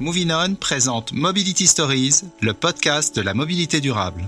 Moving 0.00 0.32
On 0.32 0.54
présente 0.54 1.12
Mobility 1.12 1.66
Stories, 1.66 2.22
le 2.40 2.54
podcast 2.54 3.14
de 3.14 3.20
la 3.20 3.34
mobilité 3.34 3.82
durable. 3.82 4.26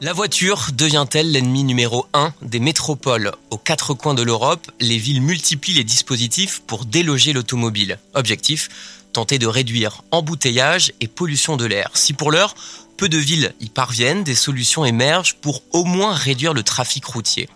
La 0.00 0.12
voiture 0.12 0.68
devient-elle 0.72 1.32
l'ennemi 1.32 1.64
numéro 1.64 2.06
un 2.14 2.32
des 2.40 2.60
métropoles 2.60 3.32
Aux 3.50 3.58
quatre 3.58 3.94
coins 3.94 4.14
de 4.14 4.22
l'Europe, 4.22 4.70
les 4.78 4.96
villes 4.96 5.22
multiplient 5.22 5.74
les 5.74 5.82
dispositifs 5.82 6.62
pour 6.68 6.84
déloger 6.84 7.32
l'automobile. 7.32 7.98
Objectif 8.14 8.68
tenter 9.12 9.40
de 9.40 9.48
réduire 9.48 10.04
embouteillage 10.12 10.92
et 11.00 11.08
pollution 11.08 11.56
de 11.56 11.64
l'air. 11.64 11.90
Si 11.94 12.12
pour 12.12 12.30
l'heure, 12.30 12.54
peu 12.96 13.08
de 13.08 13.18
villes 13.18 13.56
y 13.58 13.70
parviennent, 13.70 14.22
des 14.22 14.36
solutions 14.36 14.84
émergent 14.84 15.34
pour 15.34 15.64
au 15.72 15.82
moins 15.82 16.14
réduire 16.14 16.54
le 16.54 16.62
trafic 16.62 17.04
routier. 17.04 17.48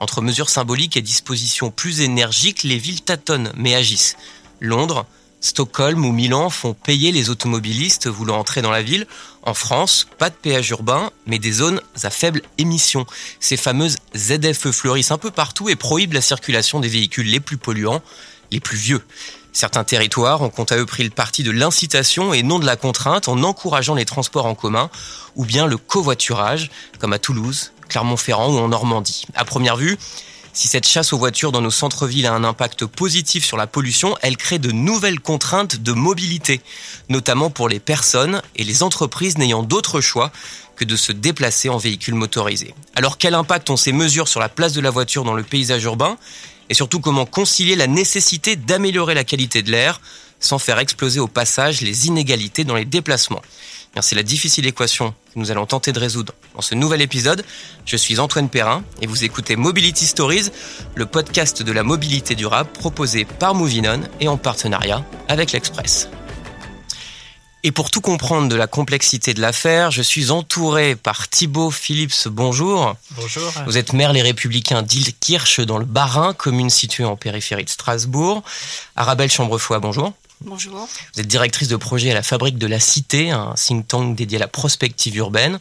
Entre 0.00 0.22
mesures 0.22 0.48
symboliques 0.48 0.96
et 0.96 1.02
dispositions 1.02 1.70
plus 1.70 2.00
énergiques, 2.00 2.62
les 2.62 2.78
villes 2.78 3.02
tâtonnent 3.02 3.52
mais 3.54 3.74
agissent. 3.74 4.16
Londres, 4.60 5.04
Stockholm 5.48 6.04
ou 6.04 6.12
Milan 6.12 6.50
font 6.50 6.74
payer 6.74 7.10
les 7.10 7.30
automobilistes 7.30 8.06
voulant 8.06 8.38
entrer 8.38 8.60
dans 8.60 8.70
la 8.70 8.82
ville. 8.82 9.06
En 9.42 9.54
France, 9.54 10.06
pas 10.18 10.28
de 10.28 10.34
péage 10.34 10.68
urbain, 10.70 11.10
mais 11.26 11.38
des 11.38 11.52
zones 11.52 11.80
à 12.02 12.10
faible 12.10 12.42
émission. 12.58 13.06
Ces 13.40 13.56
fameuses 13.56 13.96
ZFE 14.14 14.70
fleurissent 14.70 15.10
un 15.10 15.18
peu 15.18 15.30
partout 15.30 15.70
et 15.70 15.76
prohibent 15.76 16.12
la 16.12 16.20
circulation 16.20 16.80
des 16.80 16.88
véhicules 16.88 17.26
les 17.26 17.40
plus 17.40 17.56
polluants, 17.56 18.02
les 18.50 18.60
plus 18.60 18.76
vieux. 18.76 19.02
Certains 19.52 19.84
territoires 19.84 20.42
ont 20.42 20.50
quant 20.50 20.64
à 20.64 20.76
eux 20.76 20.86
pris 20.86 21.02
le 21.02 21.10
parti 21.10 21.42
de 21.42 21.50
l'incitation 21.50 22.34
et 22.34 22.42
non 22.42 22.58
de 22.58 22.66
la 22.66 22.76
contrainte 22.76 23.28
en 23.28 23.42
encourageant 23.42 23.94
les 23.94 24.04
transports 24.04 24.46
en 24.46 24.54
commun 24.54 24.90
ou 25.34 25.46
bien 25.46 25.66
le 25.66 25.78
covoiturage, 25.78 26.70
comme 26.98 27.14
à 27.14 27.18
Toulouse, 27.18 27.72
Clermont-Ferrand 27.88 28.52
ou 28.52 28.58
en 28.58 28.68
Normandie. 28.68 29.24
À 29.34 29.46
première 29.46 29.76
vue, 29.76 29.96
si 30.58 30.66
cette 30.66 30.88
chasse 30.88 31.12
aux 31.12 31.18
voitures 31.18 31.52
dans 31.52 31.60
nos 31.60 31.70
centres-villes 31.70 32.26
a 32.26 32.34
un 32.34 32.42
impact 32.42 32.84
positif 32.84 33.44
sur 33.44 33.56
la 33.56 33.68
pollution, 33.68 34.16
elle 34.22 34.36
crée 34.36 34.58
de 34.58 34.72
nouvelles 34.72 35.20
contraintes 35.20 35.76
de 35.76 35.92
mobilité, 35.92 36.60
notamment 37.08 37.48
pour 37.48 37.68
les 37.68 37.78
personnes 37.78 38.42
et 38.56 38.64
les 38.64 38.82
entreprises 38.82 39.38
n'ayant 39.38 39.62
d'autre 39.62 40.00
choix 40.00 40.32
que 40.74 40.84
de 40.84 40.96
se 40.96 41.12
déplacer 41.12 41.68
en 41.68 41.78
véhicule 41.78 42.14
motorisé. 42.14 42.74
Alors 42.96 43.18
quel 43.18 43.34
impact 43.34 43.70
ont 43.70 43.76
ces 43.76 43.92
mesures 43.92 44.26
sur 44.26 44.40
la 44.40 44.48
place 44.48 44.72
de 44.72 44.80
la 44.80 44.90
voiture 44.90 45.22
dans 45.22 45.34
le 45.34 45.44
paysage 45.44 45.84
urbain 45.84 46.18
et 46.68 46.74
surtout 46.74 46.98
comment 46.98 47.24
concilier 47.24 47.76
la 47.76 47.86
nécessité 47.86 48.56
d'améliorer 48.56 49.14
la 49.14 49.22
qualité 49.22 49.62
de 49.62 49.70
l'air 49.70 50.00
sans 50.40 50.58
faire 50.58 50.80
exploser 50.80 51.20
au 51.20 51.28
passage 51.28 51.82
les 51.82 52.08
inégalités 52.08 52.64
dans 52.64 52.74
les 52.74 52.84
déplacements? 52.84 53.42
C'est 54.02 54.14
la 54.14 54.22
difficile 54.22 54.66
équation 54.66 55.14
que 55.32 55.38
nous 55.38 55.50
allons 55.50 55.66
tenter 55.66 55.92
de 55.92 55.98
résoudre 55.98 56.34
dans 56.54 56.62
ce 56.62 56.74
nouvel 56.74 57.02
épisode. 57.02 57.44
Je 57.84 57.96
suis 57.96 58.18
Antoine 58.18 58.48
Perrin 58.48 58.82
et 59.00 59.06
vous 59.06 59.24
écoutez 59.24 59.56
Mobility 59.56 60.06
Stories, 60.06 60.50
le 60.94 61.06
podcast 61.06 61.62
de 61.62 61.72
la 61.72 61.82
mobilité 61.82 62.34
durable 62.34 62.70
proposé 62.72 63.24
par 63.24 63.54
Movinon 63.54 64.00
et 64.20 64.28
en 64.28 64.36
partenariat 64.36 65.04
avec 65.28 65.52
l'Express. 65.52 66.08
Et 67.64 67.72
pour 67.72 67.90
tout 67.90 68.00
comprendre 68.00 68.48
de 68.48 68.54
la 68.54 68.68
complexité 68.68 69.34
de 69.34 69.40
l'affaire, 69.40 69.90
je 69.90 70.02
suis 70.02 70.30
entouré 70.30 70.94
par 70.94 71.28
Thibaut 71.28 71.72
Phillips. 71.72 72.28
Bonjour. 72.28 72.94
Bonjour. 73.10 73.52
Vous 73.66 73.76
êtes 73.76 73.92
maire 73.92 74.12
Les 74.12 74.22
Républicains 74.22 74.82
d'Ilkirch 74.82 75.60
dans 75.60 75.78
le 75.78 75.84
Bas-Rhin, 75.84 76.34
commune 76.34 76.70
située 76.70 77.04
en 77.04 77.16
périphérie 77.16 77.64
de 77.64 77.68
Strasbourg. 77.68 78.44
Arabelle 78.94 79.30
Chambrefoy, 79.30 79.80
bonjour. 79.80 80.12
Bonjour. 80.42 80.88
Vous 81.14 81.20
êtes 81.20 81.26
directrice 81.26 81.66
de 81.66 81.74
projet 81.74 82.12
à 82.12 82.14
la 82.14 82.22
Fabrique 82.22 82.58
de 82.58 82.68
la 82.68 82.78
Cité, 82.78 83.30
un 83.30 83.54
think 83.54 83.88
tank 83.88 84.14
dédié 84.14 84.36
à 84.36 84.40
la 84.40 84.46
prospective 84.46 85.16
urbaine. 85.16 85.58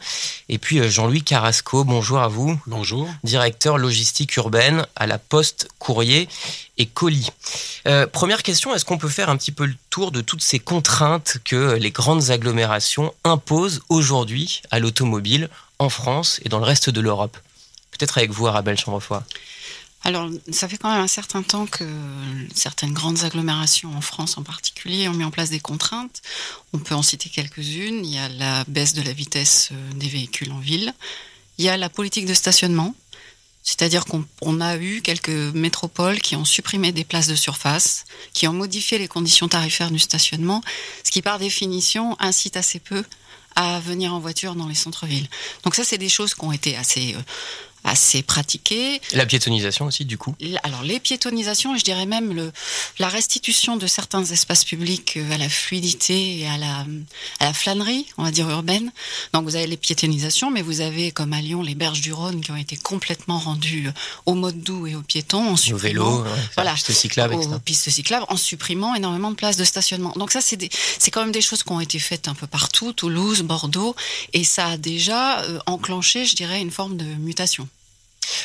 Et 0.49 0.59
puis 0.59 0.79
euh, 0.79 0.87
Jean-Louis 0.87 1.23
Carrasco, 1.23 1.83
bonjour 1.83 2.19
à 2.19 2.27
vous. 2.27 2.59
Bonjour. 2.67 3.09
Directeur 3.23 3.79
logistique 3.79 4.35
urbaine 4.35 4.85
à 4.95 5.07
la 5.07 5.17
Poste, 5.17 5.67
Courrier 5.79 6.29
et 6.77 6.85
Colis. 6.85 7.31
Euh, 7.87 8.05
première 8.05 8.43
question, 8.43 8.75
est-ce 8.75 8.85
qu'on 8.85 8.99
peut 8.99 9.09
faire 9.09 9.29
un 9.29 9.37
petit 9.37 9.51
peu 9.51 9.65
le 9.65 9.75
tour 9.89 10.11
de 10.11 10.21
toutes 10.21 10.43
ces 10.43 10.59
contraintes 10.59 11.37
que 11.43 11.73
les 11.73 11.91
grandes 11.91 12.29
agglomérations 12.29 13.15
imposent 13.23 13.81
aujourd'hui 13.89 14.61
à 14.69 14.77
l'automobile 14.77 15.49
en 15.79 15.89
France 15.89 16.39
et 16.45 16.49
dans 16.49 16.59
le 16.59 16.65
reste 16.65 16.91
de 16.91 17.01
l'Europe? 17.01 17.35
Peut-être 17.89 18.19
avec 18.19 18.29
vous, 18.29 18.45
Arabelle 18.45 18.77
Chambrefoy. 18.77 19.21
Alors, 20.03 20.29
ça 20.51 20.69
fait 20.69 20.77
quand 20.77 20.91
même 20.91 21.01
un 21.01 21.07
certain 21.07 21.43
temps 21.43 21.65
que 21.65 21.85
certaines 22.53 22.93
grandes 22.93 23.23
agglomérations 23.23 23.95
en 23.95 24.01
France 24.01 24.37
en 24.37 24.43
particulier 24.43 25.09
ont 25.09 25.13
mis 25.13 25.23
en 25.23 25.31
place 25.31 25.49
des 25.49 25.59
contraintes. 25.59 26.21
On 26.73 26.79
peut 26.79 26.95
en 26.95 27.01
citer 27.01 27.29
quelques-unes. 27.29 28.05
Il 28.05 28.13
y 28.13 28.17
a 28.17 28.29
la 28.29 28.63
baisse 28.65 28.93
de 28.93 29.01
la 29.01 29.11
vitesse 29.11 29.69
euh, 29.71 29.93
des 29.95 30.07
véhicules 30.07 30.51
en 30.51 30.59
ville. 30.59 30.93
Il 31.57 31.65
y 31.65 31.69
a 31.69 31.77
la 31.77 31.89
politique 31.89 32.25
de 32.25 32.33
stationnement. 32.33 32.95
C'est-à-dire 33.63 34.05
qu'on 34.05 34.61
a 34.61 34.77
eu 34.77 35.01
quelques 35.01 35.27
métropoles 35.27 36.21
qui 36.21 36.37
ont 36.37 36.45
supprimé 36.45 36.93
des 36.93 37.03
places 37.03 37.27
de 37.27 37.35
surface, 37.35 38.05
qui 38.31 38.47
ont 38.47 38.53
modifié 38.53 38.97
les 38.97 39.09
conditions 39.09 39.49
tarifaires 39.49 39.91
du 39.91 39.99
stationnement, 39.99 40.63
ce 41.03 41.11
qui 41.11 41.21
par 41.21 41.37
définition 41.37 42.15
incite 42.21 42.55
assez 42.55 42.79
peu 42.79 43.03
à 43.57 43.81
venir 43.81 44.13
en 44.13 44.19
voiture 44.19 44.55
dans 44.55 44.67
les 44.67 44.75
centres-villes. 44.75 45.27
Donc 45.65 45.75
ça, 45.75 45.83
c'est 45.83 45.97
des 45.97 46.07
choses 46.07 46.33
qui 46.33 46.45
ont 46.45 46.53
été 46.53 46.77
assez 46.77 47.13
euh, 47.15 47.19
assez 47.83 48.21
pratiqué. 48.21 49.01
La 49.13 49.25
piétonisation 49.25 49.85
aussi, 49.85 50.05
du 50.05 50.17
coup 50.17 50.35
Alors, 50.63 50.83
les 50.83 50.99
piétonisations, 50.99 51.77
je 51.77 51.83
dirais 51.83 52.05
même 52.05 52.33
le, 52.33 52.51
la 52.99 53.07
restitution 53.07 53.77
de 53.77 53.87
certains 53.87 54.23
espaces 54.25 54.63
publics 54.63 55.17
euh, 55.17 55.31
à 55.31 55.37
la 55.37 55.49
fluidité 55.49 56.39
et 56.39 56.47
à 56.47 56.57
la, 56.57 56.85
à 57.39 57.45
la 57.45 57.53
flânerie, 57.53 58.05
on 58.17 58.23
va 58.23 58.31
dire 58.31 58.49
urbaine. 58.49 58.91
Donc, 59.33 59.45
vous 59.45 59.55
avez 59.55 59.67
les 59.67 59.77
piétonisations, 59.77 60.51
mais 60.51 60.61
vous 60.61 60.81
avez, 60.81 61.11
comme 61.11 61.33
à 61.33 61.41
Lyon, 61.41 61.61
les 61.61 61.75
berges 61.75 62.01
du 62.01 62.13
Rhône 62.13 62.41
qui 62.41 62.51
ont 62.51 62.57
été 62.57 62.75
complètement 62.75 63.39
rendues 63.39 63.87
euh, 63.87 63.91
au 64.25 64.33
mode 64.33 64.61
doux 64.61 64.87
et 64.87 64.95
aux 64.95 65.01
piétons. 65.01 65.47
En 65.49 65.55
au 65.73 65.77
vélo, 65.77 66.23
voilà, 66.55 66.73
pistes 66.73 66.91
cyclables, 66.91 67.35
aux 67.35 67.59
pistes 67.59 67.89
cyclables, 67.89 68.25
en 68.29 68.37
supprimant 68.37 68.95
énormément 68.95 69.31
de 69.31 69.35
places 69.35 69.57
de 69.57 69.63
stationnement. 69.63 70.13
Donc, 70.15 70.31
ça, 70.31 70.41
c'est 70.41 71.11
quand 71.11 71.21
même 71.21 71.31
des 71.31 71.41
choses 71.41 71.63
qui 71.63 71.71
ont 71.71 71.79
été 71.79 71.99
faites 71.99 72.27
un 72.27 72.35
peu 72.35 72.47
partout, 72.47 72.93
Toulouse, 72.93 73.41
Bordeaux, 73.41 73.95
et 74.33 74.43
ça 74.43 74.67
a 74.67 74.77
déjà 74.77 75.41
euh, 75.41 75.59
enclenché, 75.65 76.25
je 76.25 76.35
dirais, 76.35 76.61
une 76.61 76.71
forme 76.71 76.97
de 76.97 77.05
mutation. 77.05 77.67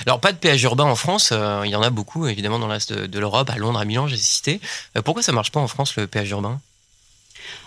Alors, 0.07 0.21
pas 0.21 0.33
de 0.33 0.39
péage 0.39 0.63
urbain 0.63 0.85
en 0.85 0.97
France, 0.97 1.31
euh, 1.33 1.63
il 1.65 1.71
y 1.71 1.77
en 1.77 1.83
a 1.83 1.91
beaucoup, 1.91 2.27
évidemment, 2.27 2.59
dans 2.59 2.69
l'Est 2.69 2.93
de, 2.93 3.19
l'Europe, 3.19 3.51
à 3.51 3.57
Londres, 3.57 3.81
à 3.81 3.85
Milan, 3.85 4.07
j'ai 4.07 4.17
cité. 4.17 4.61
Euh, 4.97 5.03
pourquoi 5.03 5.23
ça 5.23 5.33
marche 5.33 5.53
pas 5.53 5.61
en 5.61 5.69
France, 5.69 5.97
le 5.97 6.07
péage 6.07 6.31
urbain? 6.31 6.61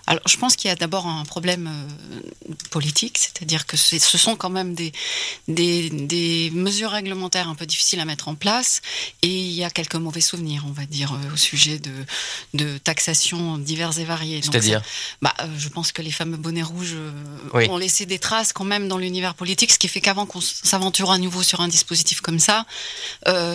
Alors, 0.07 0.27
je 0.27 0.37
pense 0.37 0.55
qu'il 0.55 0.67
y 0.67 0.71
a 0.71 0.75
d'abord 0.75 1.07
un 1.07 1.25
problème 1.25 1.67
euh, 1.67 2.53
politique, 2.69 3.17
c'est-à-dire 3.17 3.65
que 3.65 3.75
ce 3.75 4.17
sont 4.17 4.35
quand 4.35 4.51
même 4.51 4.75
des, 4.75 4.91
des, 5.47 6.51
mesures 6.53 6.91
réglementaires 6.91 7.49
un 7.49 7.55
peu 7.55 7.65
difficiles 7.65 7.99
à 7.99 8.05
mettre 8.05 8.27
en 8.27 8.35
place, 8.35 8.81
et 9.23 9.29
il 9.29 9.51
y 9.51 9.63
a 9.63 9.69
quelques 9.69 9.95
mauvais 9.95 10.21
souvenirs, 10.21 10.63
on 10.67 10.71
va 10.71 10.85
dire, 10.85 11.13
euh, 11.13 11.33
au 11.33 11.37
sujet 11.37 11.79
de, 11.79 11.91
de 12.53 12.77
taxations 12.77 13.57
diverses 13.57 13.97
et 13.97 14.03
variées. 14.03 14.41
C'est-à-dire 14.43 14.81
bah, 15.21 15.33
euh, 15.41 15.47
Je 15.57 15.69
pense 15.69 15.91
que 15.91 16.03
les 16.03 16.11
fameux 16.11 16.37
bonnets 16.37 16.63
rouges 16.63 16.95
ont 17.53 17.77
laissé 17.77 18.05
des 18.05 18.19
traces 18.19 18.53
quand 18.53 18.63
même 18.63 18.87
dans 18.87 18.97
l'univers 18.97 19.33
politique, 19.33 19.71
ce 19.71 19.79
qui 19.79 19.87
fait 19.87 20.01
qu'avant 20.01 20.25
qu'on 20.25 20.41
s'aventure 20.41 21.09
à 21.09 21.17
nouveau 21.17 21.41
sur 21.41 21.61
un 21.61 21.67
dispositif 21.67 22.21
comme 22.21 22.39
ça, 22.39 22.65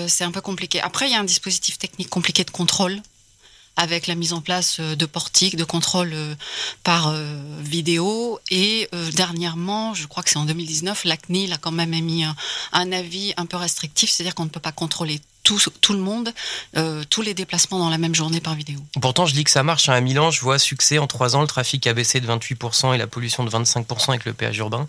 c'est 0.08 0.24
un 0.24 0.32
peu 0.32 0.40
compliqué. 0.40 0.80
Après, 0.80 1.06
il 1.08 1.12
y 1.12 1.14
a 1.14 1.20
un 1.20 1.24
dispositif 1.24 1.78
technique 1.78 2.08
compliqué 2.08 2.44
de 2.44 2.50
contrôle 2.50 3.00
avec 3.76 4.06
la 4.06 4.14
mise 4.14 4.32
en 4.32 4.40
place 4.40 4.76
euh, 4.80 4.94
de 4.94 5.06
portiques, 5.06 5.56
de 5.56 5.64
contrôle 5.64 6.12
euh, 6.12 6.34
par 6.84 7.08
euh, 7.08 7.40
vidéo. 7.60 8.38
Et 8.50 8.88
dernièrement, 9.14 9.94
je 9.94 10.06
crois 10.06 10.22
que 10.22 10.30
c'est 10.30 10.36
en 10.36 10.44
2019, 10.44 11.04
la 11.04 11.16
CNIL 11.16 11.52
a 11.52 11.56
quand 11.56 11.70
même 11.70 11.94
émis 11.94 12.24
un, 12.72 12.92
avis 12.92 13.32
un 13.36 13.46
peu 13.46 13.56
restrictif, 13.56 14.10
c'est-à-dire 14.10 14.34
qu'on 14.34 14.44
ne 14.44 14.50
peut 14.50 14.60
pas 14.60 14.72
contrôler 14.72 15.20
tout, 15.42 15.58
le 15.92 15.98
monde, 15.98 16.32
tous 17.08 17.22
les 17.22 17.34
déplacements 17.34 17.78
dans 17.78 17.90
la 17.90 17.98
même 17.98 18.14
journée 18.14 18.40
par 18.40 18.54
vidéo. 18.54 18.78
Pourtant, 19.00 19.26
je 19.26 19.34
dis 19.34 19.44
que 19.44 19.50
ça 19.50 19.62
marche. 19.62 19.88
À 19.88 20.00
Milan, 20.00 20.30
je 20.30 20.40
vois 20.40 20.58
succès. 20.58 20.98
En 20.98 21.06
trois 21.06 21.34
ans, 21.34 21.40
le 21.40 21.48
trafic 21.48 21.86
a 21.86 21.92
baissé 21.92 22.20
de 22.20 22.26
28% 22.26 22.94
et 22.94 22.98
la 22.98 23.06
pollution 23.06 23.44
de 23.44 23.50
25% 23.50 24.10
avec 24.10 24.24
le 24.24 24.32
péage 24.32 24.58
urbain. 24.58 24.86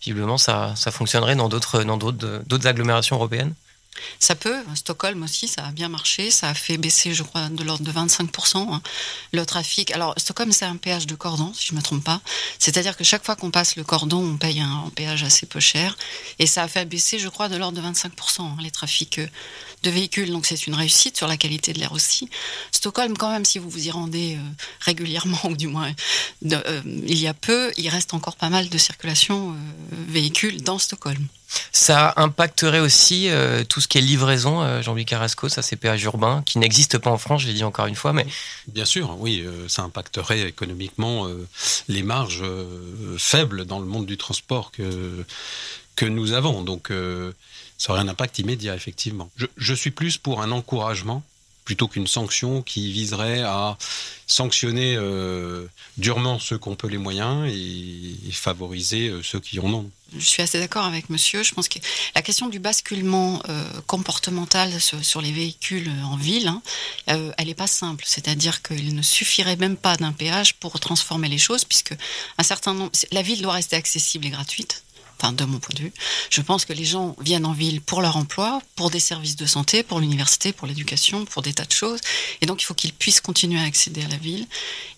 Visiblement, 0.00 0.38
ça 0.38 0.74
fonctionnerait 0.90 1.36
dans 1.36 1.48
d'autres 1.48 2.66
agglomérations 2.66 3.16
européennes 3.16 3.54
ça 4.18 4.34
peut. 4.34 4.56
Stockholm 4.74 5.22
aussi, 5.22 5.48
ça 5.48 5.66
a 5.66 5.70
bien 5.70 5.88
marché. 5.88 6.30
Ça 6.30 6.48
a 6.48 6.54
fait 6.54 6.76
baisser, 6.76 7.14
je 7.14 7.22
crois, 7.22 7.48
de 7.48 7.62
l'ordre 7.64 7.84
de 7.84 7.92
25% 7.92 8.72
hein, 8.72 8.82
le 9.32 9.44
trafic. 9.46 9.90
Alors, 9.92 10.14
Stockholm, 10.16 10.52
c'est 10.52 10.64
un 10.64 10.76
péage 10.76 11.06
de 11.06 11.14
cordon, 11.14 11.52
si 11.54 11.66
je 11.66 11.72
ne 11.72 11.78
me 11.78 11.82
trompe 11.82 12.04
pas. 12.04 12.20
C'est-à-dire 12.58 12.96
que 12.96 13.04
chaque 13.04 13.24
fois 13.24 13.36
qu'on 13.36 13.50
passe 13.50 13.76
le 13.76 13.84
cordon, 13.84 14.34
on 14.34 14.36
paye 14.36 14.60
un, 14.60 14.90
péage 14.94 15.22
assez 15.22 15.46
peu 15.46 15.60
cher. 15.60 15.96
Et 16.38 16.46
ça 16.46 16.62
a 16.62 16.68
fait 16.68 16.84
baisser, 16.84 17.18
je 17.18 17.28
crois, 17.28 17.48
de 17.48 17.56
l'ordre 17.56 17.80
de 17.80 17.86
25% 17.86 18.42
hein, 18.42 18.56
les 18.60 18.70
trafics 18.70 19.18
euh, 19.18 19.26
de 19.82 19.90
véhicules. 19.90 20.30
Donc, 20.30 20.46
c'est 20.46 20.66
une 20.66 20.74
réussite 20.74 21.16
sur 21.16 21.28
la 21.28 21.36
qualité 21.36 21.72
de 21.72 21.78
l'air 21.78 21.92
aussi. 21.92 22.28
Stockholm, 22.72 23.16
quand 23.16 23.30
même, 23.30 23.44
si 23.44 23.58
vous 23.58 23.70
vous 23.70 23.86
y 23.86 23.90
rendez 23.90 24.36
euh, 24.36 24.40
régulièrement, 24.80 25.40
ou 25.44 25.56
du 25.56 25.68
moins 25.68 25.92
euh, 26.52 26.82
il 26.84 27.18
y 27.18 27.26
a 27.26 27.34
peu, 27.34 27.72
il 27.76 27.88
reste 27.88 28.14
encore 28.14 28.36
pas 28.36 28.48
mal 28.48 28.68
de 28.68 28.78
circulation 28.78 29.54
véhicules 30.08 30.62
dans 30.62 30.78
Stockholm. 30.78 31.26
Ça 31.72 32.12
impacterait 32.16 32.80
aussi 32.80 33.28
euh, 33.30 33.64
tout 33.64 33.80
ce 33.80 33.88
qui 33.88 33.98
est 33.98 34.02
livraison, 34.02 34.60
euh, 34.62 34.82
Jean-Louis 34.82 35.06
Carrasco, 35.06 35.48
ça 35.48 35.62
c'est 35.62 35.76
péage 35.76 36.02
urbain, 36.04 36.42
qui 36.44 36.58
n'existe 36.58 36.98
pas 36.98 37.10
en 37.10 37.18
France, 37.18 37.42
je 37.42 37.48
l'ai 37.48 37.54
dit 37.54 37.64
encore 37.64 37.86
une 37.86 37.94
fois. 37.94 38.12
Mais... 38.12 38.26
Bien 38.66 38.84
sûr, 38.84 39.16
oui, 39.18 39.42
euh, 39.46 39.66
ça 39.68 39.82
impacterait 39.82 40.48
économiquement 40.48 41.28
les 41.88 42.02
marges 42.02 42.44
faibles 43.18 43.64
dans 43.64 43.78
le 43.78 43.86
monde 43.86 44.06
du 44.06 44.16
transport 44.16 44.70
que, 44.70 45.24
que 45.96 46.04
nous 46.04 46.32
avons. 46.32 46.62
Donc 46.62 46.92
ça 47.78 47.92
aurait 47.92 48.00
un 48.00 48.08
impact 48.08 48.38
immédiat, 48.38 48.74
effectivement. 48.74 49.30
Je, 49.36 49.46
je 49.56 49.74
suis 49.74 49.90
plus 49.90 50.18
pour 50.18 50.42
un 50.42 50.50
encouragement 50.50 51.22
plutôt 51.68 51.86
qu'une 51.86 52.06
sanction 52.06 52.62
qui 52.62 52.90
viserait 52.92 53.42
à 53.42 53.76
sanctionner 54.26 54.96
euh, 54.96 55.66
durement 55.98 56.38
ceux 56.38 56.56
qui 56.56 56.66
ont 56.66 56.78
les 56.88 56.96
moyens 56.96 57.46
et, 57.46 58.32
favoriser 58.32 59.08
euh, 59.08 59.22
ceux 59.22 59.38
qui 59.38 59.60
en 59.60 59.70
ont. 59.74 59.90
Je 60.16 60.24
suis 60.24 60.42
assez 60.42 60.58
d'accord 60.58 60.86
avec 60.86 61.10
monsieur. 61.10 61.42
Je 61.42 61.52
pense 61.52 61.68
que 61.68 61.78
la 62.14 62.22
question 62.22 62.48
du 62.48 62.58
basculement 62.58 63.42
euh, 63.50 63.68
comportemental 63.86 64.80
sur, 64.80 65.20
les 65.20 65.30
véhicules 65.30 65.90
en 66.06 66.16
ville, 66.16 66.48
hein, 66.48 66.62
elle 67.06 67.48
n'est 67.48 67.54
pas 67.54 67.66
simple. 67.66 68.04
C'est-à-dire 68.06 68.62
qu'il 68.62 68.94
ne 68.94 69.02
suffirait 69.02 69.56
même 69.56 69.76
pas 69.76 69.98
d'un 69.98 70.12
péage 70.12 70.54
pour 70.54 70.80
transformer 70.80 71.28
les 71.28 71.36
choses, 71.36 71.66
puisque 71.66 71.94
un 72.38 72.42
certain 72.42 72.72
nombre, 72.72 72.92
la 73.12 73.20
ville 73.20 73.42
doit 73.42 73.52
rester 73.52 73.76
accessible 73.76 74.24
et 74.24 74.30
gratuite 74.30 74.84
enfin 75.20 75.32
de 75.32 75.44
mon 75.44 75.58
point 75.58 75.74
de 75.74 75.82
vue. 75.82 75.92
Je 76.30 76.40
pense 76.40 76.64
que 76.64 76.72
les 76.72 76.84
gens 76.84 77.16
viennent 77.20 77.46
en 77.46 77.52
ville 77.52 77.80
pour 77.80 78.02
leur 78.02 78.16
emploi, 78.16 78.60
pour 78.76 78.90
des 78.90 79.00
services 79.00 79.36
de 79.36 79.46
santé, 79.46 79.82
pour 79.82 80.00
l'université, 80.00 80.52
pour 80.52 80.66
l'éducation, 80.66 81.24
pour 81.24 81.42
des 81.42 81.52
tas 81.52 81.64
de 81.64 81.72
choses. 81.72 82.00
Et 82.40 82.46
donc 82.46 82.62
il 82.62 82.64
faut 82.64 82.74
qu'ils 82.74 82.92
puissent 82.92 83.20
continuer 83.20 83.60
à 83.60 83.64
accéder 83.64 84.02
à 84.02 84.08
la 84.08 84.16
ville. 84.16 84.46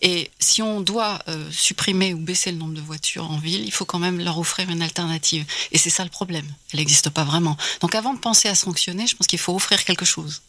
Et 0.02 0.31
si 0.38 0.62
on 0.62 0.81
doit 0.81 1.20
euh, 1.28 1.50
supprimer 1.50 2.14
ou 2.14 2.19
baisser 2.19 2.52
le 2.52 2.58
nombre 2.58 2.75
de 2.75 2.81
voitures 2.81 3.31
en 3.31 3.38
ville, 3.38 3.64
il 3.64 3.72
faut 3.72 3.84
quand 3.84 3.99
même 3.99 4.19
leur 4.19 4.38
offrir 4.38 4.70
une 4.70 4.82
alternative. 4.82 5.44
Et 5.72 5.78
c'est 5.78 5.90
ça 5.90 6.05
le 6.05 6.11
problème. 6.11 6.46
Elle 6.73 6.81
n'existe 6.81 7.11
pas 7.11 7.25
vraiment. 7.25 7.56
Donc 7.81 7.94
avant 7.94 8.14
de 8.14 8.19
penser 8.19 8.49
à 8.49 8.55
sanctionner, 8.55 9.06
je 9.06 9.16
pense 9.16 9.26
qu'il 9.26 9.38
faut 9.38 9.55
offrir 9.55 9.84
quelque 9.84 10.05
chose. 10.05 10.43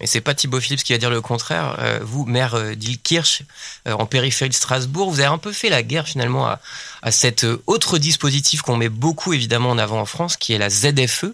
Et 0.00 0.06
c'est 0.06 0.20
pas 0.20 0.34
Thibaut 0.34 0.60
Philips 0.60 0.82
qui 0.82 0.92
va 0.92 0.98
dire 0.98 1.10
le 1.10 1.20
contraire. 1.20 1.76
Euh, 1.78 2.00
vous, 2.02 2.26
maire 2.26 2.54
euh, 2.54 2.74
d'Ilkirch, 2.74 3.42
euh, 3.88 3.92
en 3.92 4.04
périphérie 4.04 4.50
de 4.50 4.54
Strasbourg, 4.54 5.10
vous 5.10 5.20
avez 5.20 5.28
un 5.28 5.38
peu 5.38 5.52
fait 5.52 5.70
la 5.70 5.82
guerre 5.82 6.06
finalement 6.06 6.46
à, 6.46 6.60
à 7.02 7.10
cet 7.10 7.46
autre 7.66 7.98
dispositif 7.98 8.60
qu'on 8.60 8.76
met 8.76 8.90
beaucoup 8.90 9.32
évidemment 9.32 9.70
en 9.70 9.78
avant 9.78 10.00
en 10.00 10.06
France, 10.06 10.36
qui 10.36 10.52
est 10.52 10.58
la 10.58 10.68
ZFE, 10.68 11.26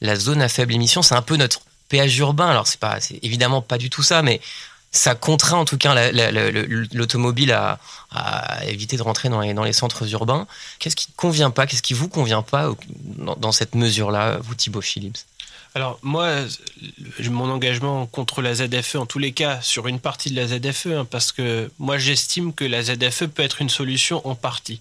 la 0.00 0.16
zone 0.16 0.42
à 0.42 0.48
faible 0.48 0.74
émission. 0.74 1.02
C'est 1.02 1.14
un 1.14 1.22
peu 1.22 1.36
notre 1.36 1.60
péage 1.88 2.18
urbain. 2.18 2.48
Alors 2.48 2.66
c'est 2.66 2.80
pas, 2.80 2.98
évidemment 3.22 3.62
pas 3.62 3.78
du 3.78 3.88
tout 3.88 4.02
ça, 4.02 4.22
mais 4.22 4.40
ça 4.90 5.14
contraint 5.14 5.58
en 5.58 5.64
tout 5.64 5.76
cas 5.76 5.94
l'automobile 6.92 7.52
à, 7.52 7.78
éviter 8.66 8.96
de 8.96 9.02
rentrer 9.02 9.28
dans 9.28 9.40
les, 9.40 9.72
centres 9.72 10.10
urbains. 10.10 10.46
Qu'est-ce 10.80 10.96
qui 10.96 11.12
convient 11.12 11.50
pas? 11.50 11.66
Qu'est-ce 11.66 11.82
qui 11.82 11.94
vous 11.94 12.08
convient 12.08 12.42
pas 12.42 12.72
dans, 12.88 13.36
dans 13.36 13.52
cette 13.52 13.74
mesure-là, 13.74 14.38
vous 14.40 14.54
Thibaut 14.54 14.80
Philips 14.80 15.18
alors 15.74 15.98
moi, 16.02 16.32
mon 17.30 17.50
engagement 17.50 18.06
contre 18.06 18.42
la 18.42 18.54
ZFE, 18.54 18.96
en 18.96 19.06
tous 19.06 19.18
les 19.18 19.32
cas, 19.32 19.60
sur 19.60 19.86
une 19.86 20.00
partie 20.00 20.30
de 20.30 20.36
la 20.36 20.46
ZFE, 20.46 20.86
hein, 20.86 21.06
parce 21.08 21.32
que 21.32 21.70
moi 21.78 21.98
j'estime 21.98 22.52
que 22.52 22.64
la 22.64 22.82
ZFE 22.82 23.26
peut 23.26 23.42
être 23.42 23.60
une 23.60 23.68
solution 23.68 24.26
en 24.26 24.34
partie. 24.34 24.80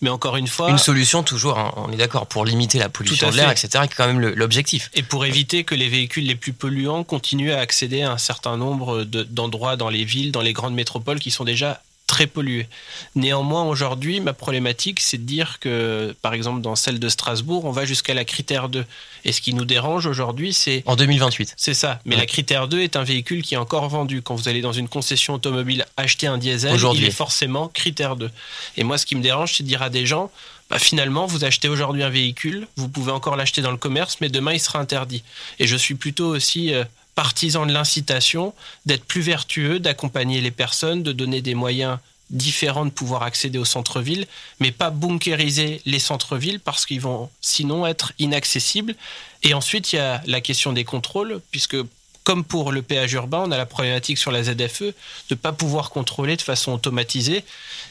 Mais 0.00 0.10
encore 0.10 0.36
une 0.36 0.46
fois. 0.46 0.70
Une 0.70 0.78
solution 0.78 1.24
toujours, 1.24 1.58
hein, 1.58 1.72
on 1.76 1.90
est 1.90 1.96
d'accord, 1.96 2.26
pour 2.28 2.44
limiter 2.44 2.78
la 2.78 2.88
pollution 2.88 3.30
de 3.30 3.36
l'air, 3.36 3.50
etc., 3.50 3.68
qui 3.86 3.92
est 3.92 3.96
quand 3.96 4.06
même 4.06 4.20
l'objectif. 4.20 4.90
Et 4.94 5.02
pour 5.02 5.26
éviter 5.26 5.64
que 5.64 5.74
les 5.74 5.88
véhicules 5.88 6.24
les 6.24 6.36
plus 6.36 6.52
polluants 6.52 7.02
continuent 7.02 7.50
à 7.50 7.58
accéder 7.58 8.02
à 8.02 8.12
un 8.12 8.18
certain 8.18 8.56
nombre 8.56 9.02
d'endroits 9.02 9.76
dans 9.76 9.88
les 9.88 10.04
villes, 10.04 10.30
dans 10.30 10.40
les 10.40 10.52
grandes 10.52 10.74
métropoles 10.74 11.18
qui 11.18 11.32
sont 11.32 11.44
déjà 11.44 11.82
très 12.08 12.26
pollué. 12.26 12.66
Néanmoins, 13.14 13.64
aujourd'hui, 13.64 14.18
ma 14.18 14.32
problématique, 14.32 14.98
c'est 14.98 15.18
de 15.18 15.22
dire 15.22 15.58
que, 15.60 16.16
par 16.22 16.32
exemple, 16.32 16.62
dans 16.62 16.74
celle 16.74 16.98
de 16.98 17.08
Strasbourg, 17.08 17.64
on 17.66 17.70
va 17.70 17.84
jusqu'à 17.84 18.14
la 18.14 18.24
critère 18.24 18.68
2. 18.68 18.84
Et 19.24 19.32
ce 19.32 19.40
qui 19.40 19.54
nous 19.54 19.66
dérange 19.66 20.06
aujourd'hui, 20.06 20.52
c'est... 20.52 20.82
En 20.86 20.96
2028. 20.96 21.54
C'est 21.56 21.74
ça. 21.74 22.00
Mais 22.06 22.16
la 22.16 22.26
critère 22.26 22.66
2 22.66 22.80
est 22.80 22.96
un 22.96 23.04
véhicule 23.04 23.42
qui 23.42 23.54
est 23.54 23.58
encore 23.58 23.88
vendu. 23.88 24.22
Quand 24.22 24.34
vous 24.34 24.48
allez 24.48 24.62
dans 24.62 24.72
une 24.72 24.88
concession 24.88 25.34
automobile 25.34 25.84
acheter 25.96 26.26
un 26.26 26.38
diesel, 26.38 26.76
il 26.94 27.04
est 27.04 27.10
forcément 27.10 27.68
critère 27.68 28.16
2. 28.16 28.30
Et 28.78 28.84
moi, 28.84 28.98
ce 28.98 29.06
qui 29.06 29.14
me 29.14 29.22
dérange, 29.22 29.54
c'est 29.54 29.62
de 29.62 29.68
dire 29.68 29.82
à 29.82 29.90
des 29.90 30.06
gens, 30.06 30.30
bah, 30.70 30.78
finalement, 30.78 31.26
vous 31.26 31.44
achetez 31.44 31.68
aujourd'hui 31.68 32.02
un 32.02 32.10
véhicule, 32.10 32.66
vous 32.76 32.88
pouvez 32.88 33.12
encore 33.12 33.36
l'acheter 33.36 33.60
dans 33.60 33.70
le 33.70 33.76
commerce, 33.76 34.16
mais 34.20 34.30
demain, 34.30 34.54
il 34.54 34.60
sera 34.60 34.80
interdit. 34.80 35.22
Et 35.60 35.66
je 35.66 35.76
suis 35.76 35.94
plutôt 35.94 36.26
aussi... 36.28 36.72
Partisan 37.18 37.66
de 37.66 37.72
l'incitation, 37.72 38.54
d'être 38.86 39.02
plus 39.02 39.22
vertueux, 39.22 39.80
d'accompagner 39.80 40.40
les 40.40 40.52
personnes, 40.52 41.02
de 41.02 41.10
donner 41.10 41.42
des 41.42 41.56
moyens 41.56 41.98
différents 42.30 42.84
de 42.84 42.90
pouvoir 42.90 43.24
accéder 43.24 43.58
au 43.58 43.64
centre-ville, 43.64 44.28
mais 44.60 44.70
pas 44.70 44.90
bunkériser 44.90 45.82
les 45.84 45.98
centres-villes 45.98 46.60
parce 46.60 46.86
qu'ils 46.86 47.00
vont 47.00 47.28
sinon 47.40 47.88
être 47.88 48.12
inaccessibles. 48.20 48.94
Et 49.42 49.52
ensuite, 49.52 49.92
il 49.92 49.96
y 49.96 49.98
a 49.98 50.22
la 50.26 50.40
question 50.40 50.72
des 50.72 50.84
contrôles, 50.84 51.40
puisque 51.50 51.76
comme 52.22 52.44
pour 52.44 52.70
le 52.70 52.82
péage 52.82 53.14
urbain, 53.14 53.42
on 53.44 53.50
a 53.50 53.56
la 53.56 53.66
problématique 53.66 54.18
sur 54.18 54.30
la 54.30 54.44
ZFE 54.44 54.82
de 54.82 54.94
ne 55.30 55.34
pas 55.34 55.52
pouvoir 55.52 55.90
contrôler 55.90 56.36
de 56.36 56.42
façon 56.42 56.70
automatisée, 56.70 57.42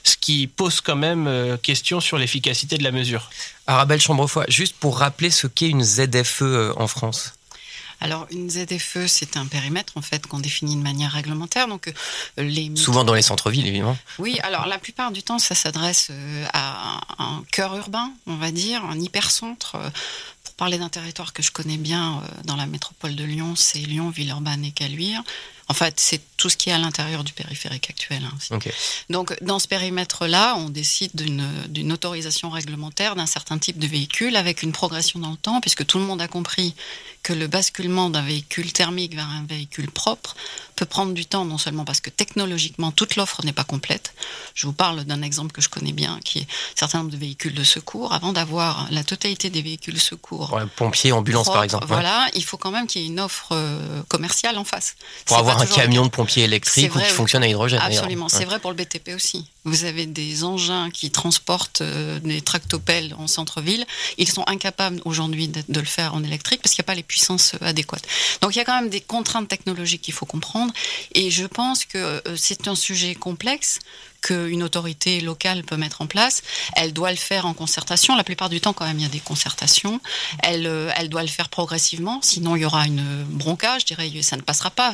ce 0.05 0.15
qui 0.15 0.47
pose 0.47 0.79
quand 0.79 0.95
même 0.95 1.27
euh, 1.27 1.57
question 1.57 1.99
sur 1.99 2.17
l'efficacité 2.17 2.77
de 2.77 2.83
la 2.85 2.91
mesure. 2.91 3.29
Arabelle 3.65 3.99
Chambrefoy, 3.99 4.45
juste 4.47 4.77
pour 4.79 4.99
rappeler 4.99 5.31
ce 5.31 5.47
qu'est 5.47 5.67
une 5.67 5.83
ZFE 5.83 6.43
euh, 6.43 6.73
en 6.77 6.87
France. 6.87 7.33
Alors, 7.99 8.27
une 8.31 8.49
ZFE, 8.49 9.07
c'est 9.07 9.37
un 9.37 9.45
périmètre 9.47 9.93
en 9.95 10.01
fait 10.01 10.27
qu'on 10.27 10.39
définit 10.39 10.75
de 10.75 10.81
manière 10.81 11.11
réglementaire. 11.11 11.67
Donc, 11.67 11.87
euh, 11.87 12.43
les 12.43 12.75
souvent 12.75 13.03
dans 13.03 13.13
les 13.13 13.21
centres-villes, 13.21 13.67
évidemment. 13.67 13.97
Oui, 14.19 14.39
alors 14.43 14.67
la 14.67 14.77
plupart 14.77 15.11
du 15.11 15.23
temps, 15.23 15.39
ça 15.39 15.55
s'adresse 15.55 16.09
euh, 16.11 16.45
à 16.53 17.01
un 17.17 17.43
cœur 17.51 17.75
urbain, 17.75 18.11
on 18.27 18.35
va 18.35 18.51
dire, 18.51 18.83
un 18.85 18.99
hypercentre. 18.99 19.75
Euh, 19.75 19.89
pour 20.43 20.53
parler 20.55 20.77
d'un 20.77 20.89
territoire 20.89 21.33
que 21.33 21.43
je 21.43 21.51
connais 21.51 21.77
bien 21.77 22.23
dans 22.45 22.55
la 22.55 22.65
métropole 22.65 23.15
de 23.15 23.23
Lyon, 23.23 23.55
c'est 23.55 23.79
Lyon, 23.79 24.09
Villeurbanne 24.09 24.63
et 24.63 24.71
Caluire. 24.71 25.21
En 25.69 25.73
fait, 25.73 25.99
c'est 25.99 26.21
tout 26.37 26.49
ce 26.49 26.55
qui 26.55 26.69
est 26.69 26.73
à 26.73 26.77
l'intérieur 26.77 27.25
du 27.25 27.33
périphérique 27.33 27.89
actuel. 27.89 28.23
Hein, 28.23 28.59
Donc, 29.09 29.35
dans 29.43 29.59
ce 29.59 29.67
périmètre-là, 29.67 30.55
on 30.55 30.69
décide 30.69 31.11
d'une 31.13 31.91
autorisation 31.91 32.49
réglementaire 32.49 33.15
d'un 33.15 33.25
certain 33.25 33.57
type 33.57 33.77
de 33.77 33.87
véhicule 33.87 34.37
avec 34.37 34.63
une 34.63 34.71
progression 34.71 35.19
dans 35.19 35.31
le 35.31 35.37
temps, 35.37 35.59
puisque 35.59 35.85
tout 35.85 35.99
le 35.99 36.05
monde 36.05 36.21
a 36.21 36.29
compris 36.29 36.73
que 37.27 37.33
le 37.33 37.47
basculement 37.47 38.09
d'un 38.09 38.21
véhicule 38.21 38.71
thermique 38.71 39.13
vers 39.13 39.27
un 39.27 39.43
véhicule 39.45 39.91
propre 39.91 40.33
peut 40.77 40.85
prendre 40.85 41.13
du 41.13 41.25
temps, 41.25 41.43
non 41.43 41.57
seulement 41.57 41.83
parce 41.83 41.99
que 41.99 42.09
technologiquement, 42.09 42.93
toute 42.93 43.17
l'offre 43.17 43.43
n'est 43.43 43.51
pas 43.51 43.65
complète. 43.65 44.13
Je 44.53 44.65
vous 44.65 44.71
parle 44.71 45.03
d'un 45.03 45.21
exemple 45.21 45.51
que 45.51 45.59
je 45.59 45.67
connais 45.67 45.91
bien, 45.91 46.21
qui 46.23 46.39
est 46.39 46.43
un 46.43 46.75
certain 46.75 46.99
nombre 46.99 47.11
de 47.11 47.17
véhicules 47.17 47.53
de 47.53 47.65
secours. 47.65 48.13
Avant 48.13 48.31
d'avoir 48.31 48.87
la 48.91 49.03
totalité 49.03 49.49
des 49.49 49.61
véhicules 49.61 49.95
de 49.95 49.99
secours. 49.99 50.53
Ouais, 50.53 50.63
pompiers, 50.77 51.11
ambulances, 51.11 51.47
par 51.47 51.63
exemple. 51.63 51.87
Voilà, 51.87 52.29
il 52.33 52.45
faut 52.45 52.55
quand 52.55 52.71
même 52.71 52.87
qu'il 52.87 53.01
y 53.01 53.03
ait 53.03 53.09
une 53.09 53.19
offre 53.19 53.49
euh, 53.51 54.03
commerciale 54.07 54.57
en 54.57 54.63
face. 54.63 54.95
Pour 55.25 55.37
avoir 55.37 55.59
un 55.59 55.65
camion 55.65 56.05
de 56.05 56.09
pompiers 56.09 56.45
électrique 56.45 56.95
ou 56.95 56.99
qui 56.99 57.09
fonctionne 57.09 57.43
à 57.43 57.49
hydrogène. 57.49 57.81
Absolument, 57.81 58.29
c'est 58.29 58.45
vrai 58.45 58.59
pour 58.59 58.71
le 58.71 58.77
BTP 58.77 59.09
aussi. 59.13 59.49
Vous 59.67 59.83
avez 59.83 60.05
des 60.05 60.45
engins 60.45 60.89
qui 60.91 61.11
transportent 61.11 61.81
euh, 61.81 62.19
des 62.21 62.39
tractopelles 62.39 63.13
en 63.19 63.27
centre-ville. 63.27 63.85
Ils 64.17 64.29
sont 64.29 64.45
incapables 64.47 65.01
aujourd'hui 65.03 65.49
de, 65.49 65.61
le 65.67 65.85
faire 65.85 66.15
en 66.15 66.23
électrique 66.23 66.61
parce 66.61 66.73
qu'il 66.73 66.81
n'y 66.83 66.85
a 66.85 66.91
pas 66.91 66.95
les 66.95 67.03
puissances 67.03 67.53
euh, 67.55 67.67
adéquates. 67.67 68.07
Donc 68.39 68.55
il 68.55 68.59
y 68.59 68.61
a 68.61 68.65
quand 68.65 68.79
même 68.79 68.89
des 68.89 69.01
contraintes 69.01 69.49
technologiques 69.49 70.03
qu'il 70.03 70.13
faut 70.13 70.25
comprendre. 70.25 70.71
Et 71.15 71.29
je 71.31 71.45
pense 71.45 71.83
que 71.83 71.97
euh, 71.97 72.37
c'est 72.37 72.69
un 72.69 72.75
sujet 72.75 73.13
complexe 73.13 73.79
qu'une 74.27 74.61
autorité 74.61 75.21
locale 75.21 75.63
peut 75.63 75.77
mettre 75.77 76.01
en 76.01 76.07
place. 76.07 76.41
Elle 76.75 76.91
doit 76.91 77.11
le 77.11 77.17
faire 77.17 77.45
en 77.45 77.53
concertation. 77.53 78.15
La 78.15 78.25
plupart 78.25 78.49
du 78.49 78.59
temps, 78.59 78.73
quand 78.73 78.85
même, 78.85 78.99
il 78.99 79.03
y 79.03 79.05
a 79.05 79.09
des 79.09 79.21
concertations. 79.21 80.01
Elle, 80.43 80.67
euh, 80.67 80.91
elle 80.97 81.07
doit 81.07 81.21
le 81.21 81.29
faire 81.29 81.47
progressivement, 81.47 82.19
sinon 82.21 82.55
il 82.57 82.63
y 82.63 82.65
aura 82.65 82.85
une 82.85 83.23
bronca, 83.23 83.79
je 83.79 83.85
dirais, 83.85 84.11
ça 84.21 84.35
ne 84.35 84.41
passera 84.41 84.69
pas. 84.69 84.93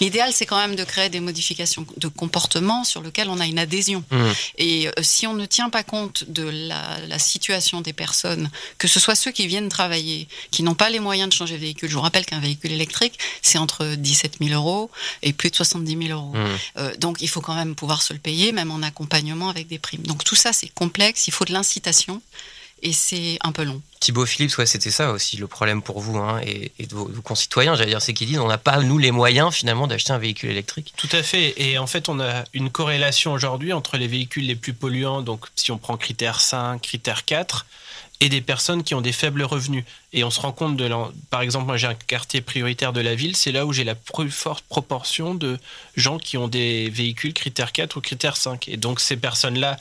L'idéal, 0.00 0.32
c'est 0.32 0.46
quand 0.46 0.56
même 0.56 0.74
de 0.74 0.82
créer 0.82 1.08
des 1.08 1.20
modifications 1.20 1.86
de 1.96 2.08
comportement 2.08 2.82
sur 2.82 3.00
lesquelles 3.00 3.28
on 3.28 3.38
a 3.38 3.46
une 3.46 3.58
adhésion. 3.60 4.02
Mmh. 4.10 4.24
Et 4.58 4.88
euh, 4.88 4.92
si 5.02 5.26
on 5.26 5.34
ne 5.34 5.46
tient 5.46 5.70
pas 5.70 5.84
compte 5.84 6.24
de 6.28 6.42
la, 6.42 6.98
la, 7.06 7.18
situation 7.18 7.80
des 7.80 7.92
personnes, 7.92 8.50
que 8.78 8.88
ce 8.88 8.98
soit 8.98 9.14
ceux 9.14 9.30
qui 9.30 9.46
viennent 9.46 9.68
travailler, 9.68 10.26
qui 10.50 10.62
n'ont 10.62 10.74
pas 10.74 10.90
les 10.90 10.98
moyens 10.98 11.28
de 11.28 11.34
changer 11.34 11.54
de 11.54 11.60
véhicule, 11.60 11.88
je 11.88 11.94
vous 11.94 12.00
rappelle 12.00 12.26
qu'un 12.26 12.40
véhicule 12.40 12.72
électrique, 12.72 13.18
c'est 13.40 13.58
entre 13.58 13.84
17 13.94 14.38
000 14.40 14.52
euros 14.52 14.90
et 15.22 15.32
plus 15.32 15.50
de 15.50 15.56
70 15.56 16.08
000 16.08 16.18
euros. 16.18 16.34
Mmh. 16.34 16.46
Euh, 16.78 16.96
donc 16.98 17.20
il 17.20 17.28
faut 17.28 17.40
quand 17.40 17.54
même 17.54 17.74
pouvoir 17.74 18.02
se 18.02 18.12
le 18.12 18.18
payer, 18.18 18.52
même 18.52 18.63
en 18.70 18.82
accompagnement 18.82 19.48
avec 19.48 19.68
des 19.68 19.78
primes. 19.78 20.02
Donc 20.02 20.24
tout 20.24 20.36
ça, 20.36 20.52
c'est 20.52 20.68
complexe, 20.68 21.26
il 21.26 21.32
faut 21.32 21.44
de 21.44 21.52
l'incitation 21.52 22.20
et 22.82 22.92
c'est 22.92 23.38
un 23.42 23.50
peu 23.50 23.64
long. 23.64 23.80
Thibaut 24.00 24.26
Philippe, 24.26 24.56
ouais, 24.58 24.66
c'était 24.66 24.90
ça 24.90 25.10
aussi 25.10 25.38
le 25.38 25.46
problème 25.46 25.80
pour 25.80 26.00
vous 26.00 26.18
hein, 26.18 26.40
et, 26.44 26.70
de 26.78 26.94
vos, 26.94 27.06
concitoyens, 27.22 27.74
j'allais 27.74 27.90
dire, 27.90 28.02
c'est 28.02 28.12
qu'ils 28.12 28.28
disent 28.28 28.38
on 28.38 28.48
n'a 28.48 28.58
pas, 28.58 28.78
nous, 28.80 28.98
les 28.98 29.10
moyens 29.10 29.54
finalement 29.54 29.86
d'acheter 29.86 30.12
un 30.12 30.18
véhicule 30.18 30.50
électrique. 30.50 30.92
Tout 30.96 31.08
à 31.12 31.22
fait. 31.22 31.54
Et 31.56 31.78
en 31.78 31.86
fait, 31.86 32.10
on 32.10 32.20
a 32.20 32.44
une 32.52 32.70
corrélation 32.70 33.32
aujourd'hui 33.32 33.72
entre 33.72 33.96
les 33.96 34.06
véhicules 34.06 34.46
les 34.46 34.56
plus 34.56 34.74
polluants, 34.74 35.22
donc 35.22 35.46
si 35.56 35.72
on 35.72 35.78
prend 35.78 35.96
critère 35.96 36.40
5, 36.40 36.80
critère 36.82 37.24
4, 37.24 37.64
et 38.24 38.30
des 38.30 38.40
personnes 38.40 38.82
qui 38.82 38.94
ont 38.94 39.02
des 39.02 39.12
faibles 39.12 39.42
revenus. 39.42 39.84
Et 40.14 40.24
on 40.24 40.30
se 40.30 40.40
rend 40.40 40.52
compte 40.52 40.78
de, 40.78 40.90
par 41.28 41.42
exemple, 41.42 41.66
moi 41.66 41.76
j'ai 41.76 41.88
un 41.88 41.94
quartier 41.94 42.40
prioritaire 42.40 42.94
de 42.94 43.02
la 43.02 43.14
ville, 43.14 43.36
c'est 43.36 43.52
là 43.52 43.66
où 43.66 43.72
j'ai 43.74 43.84
la 43.84 43.94
plus 43.94 44.30
forte 44.30 44.64
proportion 44.64 45.34
de 45.34 45.58
gens 45.94 46.16
qui 46.16 46.38
ont 46.38 46.48
des 46.48 46.88
véhicules 46.88 47.34
critère 47.34 47.70
4 47.70 47.98
ou 47.98 48.00
critère 48.00 48.38
5. 48.38 48.66
Et 48.68 48.78
donc 48.78 49.00
ces 49.00 49.18
personnes-là 49.18 49.76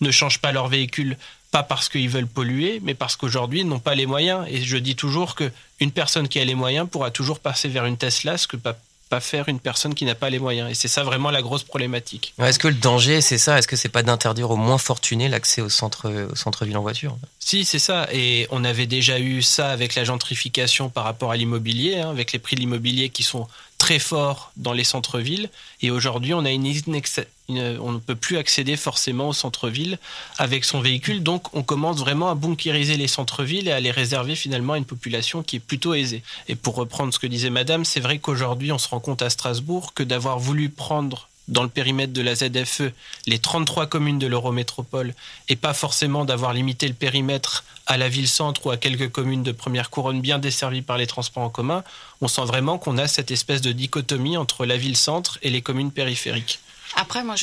ne 0.00 0.12
changent 0.12 0.38
pas 0.38 0.52
leur 0.52 0.68
véhicule 0.68 1.16
pas 1.50 1.64
parce 1.64 1.88
qu'ils 1.88 2.08
veulent 2.08 2.28
polluer, 2.28 2.78
mais 2.84 2.94
parce 2.94 3.16
qu'aujourd'hui, 3.16 3.60
ils 3.60 3.68
n'ont 3.68 3.80
pas 3.80 3.96
les 3.96 4.06
moyens. 4.06 4.46
Et 4.48 4.62
je 4.62 4.76
dis 4.76 4.94
toujours 4.94 5.34
qu'une 5.34 5.90
personne 5.90 6.28
qui 6.28 6.38
a 6.38 6.44
les 6.44 6.54
moyens 6.54 6.88
pourra 6.88 7.10
toujours 7.10 7.40
passer 7.40 7.68
vers 7.68 7.84
une 7.84 7.96
Tesla, 7.96 8.38
ce 8.38 8.46
que 8.46 8.56
pas 8.56 8.78
pas 9.08 9.20
faire 9.20 9.48
une 9.48 9.60
personne 9.60 9.94
qui 9.94 10.04
n'a 10.04 10.14
pas 10.14 10.30
les 10.30 10.38
moyens. 10.38 10.70
Et 10.70 10.74
c'est 10.74 10.88
ça 10.88 11.02
vraiment 11.02 11.30
la 11.30 11.42
grosse 11.42 11.64
problématique. 11.64 12.34
Est-ce 12.38 12.58
que 12.58 12.68
le 12.68 12.74
danger, 12.74 13.20
c'est 13.20 13.38
ça? 13.38 13.58
Est-ce 13.58 13.68
que 13.68 13.76
c'est 13.76 13.88
pas 13.88 14.02
d'interdire 14.02 14.50
aux 14.50 14.56
moins 14.56 14.78
fortunés 14.78 15.28
l'accès 15.28 15.60
au 15.60 15.68
centre, 15.68 16.10
au 16.30 16.34
centre-ville 16.34 16.76
en 16.76 16.82
voiture? 16.82 17.16
Si, 17.38 17.64
c'est 17.64 17.78
ça. 17.78 18.08
Et 18.12 18.46
on 18.50 18.64
avait 18.64 18.86
déjà 18.86 19.18
eu 19.18 19.42
ça 19.42 19.70
avec 19.70 19.94
la 19.94 20.04
gentrification 20.04 20.88
par 20.90 21.04
rapport 21.04 21.30
à 21.30 21.36
l'immobilier, 21.36 21.98
hein, 21.98 22.10
avec 22.10 22.32
les 22.32 22.38
prix 22.38 22.56
de 22.56 22.60
l'immobilier 22.60 23.08
qui 23.08 23.22
sont 23.22 23.48
très 23.78 23.98
forts 23.98 24.52
dans 24.56 24.72
les 24.72 24.84
centres-villes. 24.84 25.48
Et 25.80 25.90
aujourd'hui, 25.90 26.34
on 26.34 26.42
ne 26.42 27.98
peut 27.98 28.16
plus 28.16 28.36
accéder 28.36 28.76
forcément 28.76 29.28
au 29.28 29.32
centre-ville 29.32 29.98
avec 30.36 30.64
son 30.64 30.80
véhicule. 30.80 31.22
Donc, 31.22 31.54
on 31.54 31.62
commence 31.62 31.98
vraiment 31.98 32.28
à 32.28 32.34
bunkériser 32.34 32.96
les 32.96 33.08
centres-villes 33.08 33.68
et 33.68 33.72
à 33.72 33.80
les 33.80 33.92
réserver 33.92 34.34
finalement 34.34 34.74
à 34.74 34.78
une 34.78 34.84
population 34.84 35.42
qui 35.42 35.56
est 35.56 35.60
plutôt 35.60 35.94
aisée. 35.94 36.22
Et 36.48 36.56
pour 36.56 36.74
reprendre 36.74 37.14
ce 37.14 37.18
que 37.18 37.26
disait 37.26 37.50
Madame, 37.50 37.84
c'est 37.84 38.00
vrai 38.00 38.18
qu'aujourd'hui, 38.18 38.72
on 38.72 38.78
se 38.78 38.88
rend 38.88 39.00
compte 39.00 39.22
à 39.22 39.30
Strasbourg 39.30 39.94
que 39.94 40.02
d'avoir 40.02 40.38
voulu 40.38 40.68
prendre 40.68 41.28
dans 41.46 41.62
le 41.62 41.70
périmètre 41.70 42.12
de 42.12 42.20
la 42.20 42.34
ZFE 42.34 42.92
les 43.26 43.38
33 43.38 43.86
communes 43.86 44.18
de 44.18 44.26
l'Eurométropole 44.26 45.14
et 45.48 45.56
pas 45.56 45.72
forcément 45.72 46.26
d'avoir 46.26 46.52
limité 46.52 46.86
le 46.86 46.94
périmètre 46.94 47.64
à 47.88 47.96
la 47.96 48.08
ville-centre 48.08 48.66
ou 48.66 48.70
à 48.70 48.76
quelques 48.76 49.10
communes 49.10 49.42
de 49.42 49.50
première 49.50 49.90
couronne 49.90 50.20
bien 50.20 50.38
desservies 50.38 50.82
par 50.82 50.98
les 50.98 51.06
transports 51.06 51.42
en 51.42 51.50
commun, 51.50 51.82
on 52.20 52.28
sent 52.28 52.44
vraiment 52.44 52.78
qu'on 52.78 52.98
a 52.98 53.08
cette 53.08 53.30
espèce 53.30 53.62
de 53.62 53.72
dichotomie 53.72 54.36
entre 54.36 54.66
la 54.66 54.76
ville-centre 54.76 55.38
et 55.42 55.50
les 55.50 55.62
communes 55.62 55.90
périphériques. 55.90 56.60
Après, 56.96 57.22
moi, 57.22 57.34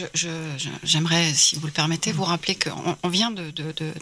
j'aimerais, 0.84 1.34
si 1.34 1.56
vous 1.56 1.66
le 1.66 1.72
permettez, 1.72 2.12
vous 2.12 2.24
rappeler 2.24 2.56
qu'on 2.56 2.98
on 3.04 3.10
vient 3.10 3.32
de, 3.32 3.54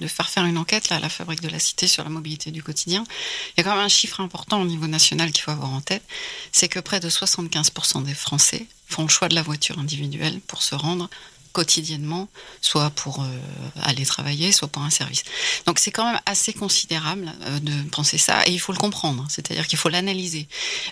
faire 0.07 0.29
faire 0.29 0.45
une 0.45 0.57
enquête 0.57 0.91
à 0.91 0.99
la 0.99 1.09
Fabrique 1.09 1.41
de 1.41 1.49
la 1.49 1.59
Cité 1.59 1.87
sur 1.87 2.03
la 2.03 2.09
mobilité 2.09 2.51
du 2.51 2.63
quotidien. 2.63 3.03
Il 3.49 3.59
y 3.59 3.61
a 3.61 3.63
quand 3.63 3.75
même 3.75 3.85
un 3.85 3.89
chiffre 3.89 4.19
important 4.21 4.61
au 4.61 4.65
niveau 4.65 4.87
national 4.87 5.31
qu'il 5.31 5.43
faut 5.43 5.51
avoir 5.51 5.71
en 5.71 5.81
tête, 5.81 6.03
c'est 6.51 6.69
que 6.69 6.79
près 6.79 6.99
de 6.99 7.09
75% 7.09 8.03
des 8.03 8.13
Français 8.13 8.67
font 8.87 9.03
le 9.03 9.09
choix 9.09 9.27
de 9.27 9.35
la 9.35 9.41
voiture 9.41 9.79
individuelle 9.79 10.39
pour 10.47 10.61
se 10.61 10.75
rendre 10.75 11.09
quotidiennement, 11.53 12.27
soit 12.61 12.89
pour 12.89 13.21
euh, 13.21 13.27
aller 13.81 14.05
travailler, 14.05 14.51
soit 14.51 14.67
pour 14.67 14.81
un 14.81 14.89
service. 14.89 15.23
Donc 15.65 15.79
c'est 15.79 15.91
quand 15.91 16.05
même 16.05 16.19
assez 16.25 16.51
considérable 16.51 17.31
euh, 17.43 17.59
de 17.59 17.89
penser 17.89 18.17
ça, 18.17 18.45
et 18.45 18.51
il 18.51 18.59
faut 18.59 18.73
le 18.73 18.77
comprendre, 18.77 19.25
c'est-à-dire 19.29 19.67
qu'il 19.67 19.79
faut 19.79 19.89
l'analyser. 19.89 20.47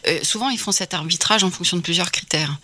Euh, 0.08 0.20
souvent, 0.24 0.50
ils 0.50 0.60
font 0.60 0.72
cet 0.72 0.94
arbitrage 0.94 1.44
en 1.44 1.52
fonction 1.52 1.78
de 1.78 1.82
plusieurs 1.82 2.12
critères. 2.12 2.58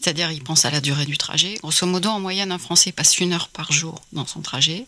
C'est-à-dire, 0.00 0.32
ils 0.32 0.42
pensent 0.42 0.64
à 0.64 0.70
la 0.70 0.80
durée 0.80 1.06
du 1.06 1.16
trajet. 1.16 1.54
Grosso 1.62 1.86
modo, 1.86 2.08
en 2.08 2.18
moyenne, 2.18 2.50
un 2.50 2.58
Français 2.58 2.90
passe 2.90 3.18
une 3.18 3.32
heure 3.32 3.46
par 3.46 3.70
jour 3.70 4.02
dans 4.12 4.26
son 4.26 4.40
trajet. 4.40 4.86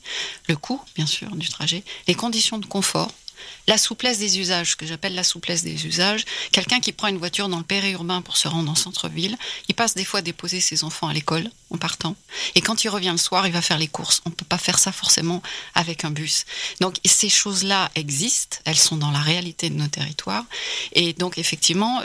Le 0.49 0.57
coût, 0.57 0.81
bien 0.97 1.07
sûr, 1.07 1.37
du 1.37 1.49
trajet. 1.49 1.85
Les 2.09 2.17
conditions 2.17 2.59
de 2.59 2.67
confort 2.67 3.13
la 3.67 3.79
souplesse 3.79 4.19
des 4.19 4.39
usages, 4.39 4.73
ce 4.73 4.77
que 4.77 4.87
j'appelle 4.87 5.15
la 5.15 5.25
souplesse 5.25 5.63
des 5.63 5.87
usages. 5.87 6.25
Quelqu'un 6.53 6.81
qui 6.81 6.93
prend 6.93 7.09
une 7.09 7.19
voiture 7.19 7.49
dans 7.49 7.59
le 7.59 7.65
périurbain 7.65 8.23
pour 8.23 8.37
se 8.37 8.49
rendre 8.49 8.71
en 8.71 8.75
centre-ville, 8.75 9.37
il 9.69 9.75
passe 9.75 9.95
des 9.95 10.05
fois 10.05 10.23
déposer 10.23 10.61
ses 10.61 10.85
enfants 10.85 11.09
à 11.09 11.13
l'école 11.13 11.51
en 11.71 11.79
partant. 11.79 12.17
Et 12.55 12.61
quand 12.61 12.85
il 12.85 12.89
revient 12.89 13.11
le 13.11 13.19
soir, 13.19 13.47
il 13.47 13.53
va 13.53 13.63
faire 13.63 13.79
les 13.79 13.89
courses. 13.89 14.21
On 14.25 14.31
ne 14.31 14.35
peut 14.35 14.45
pas 14.45 14.59
faire 14.59 14.79
ça 14.79 14.93
forcément 14.93 15.43
avec 15.75 16.05
un 16.05 16.11
bus. 16.11 16.45
Donc 16.81 16.97
ces 17.05 17.29
choses-là 17.29 17.91
existent, 17.95 18.59
elles 18.65 18.79
sont 18.79 18.97
dans 18.97 19.11
la 19.11 19.19
réalité 19.19 19.71
de 19.71 19.75
nos 19.75 19.89
territoires. 19.89 20.45
Et 20.93 21.13
donc 21.15 21.39
effectivement, 21.39 22.03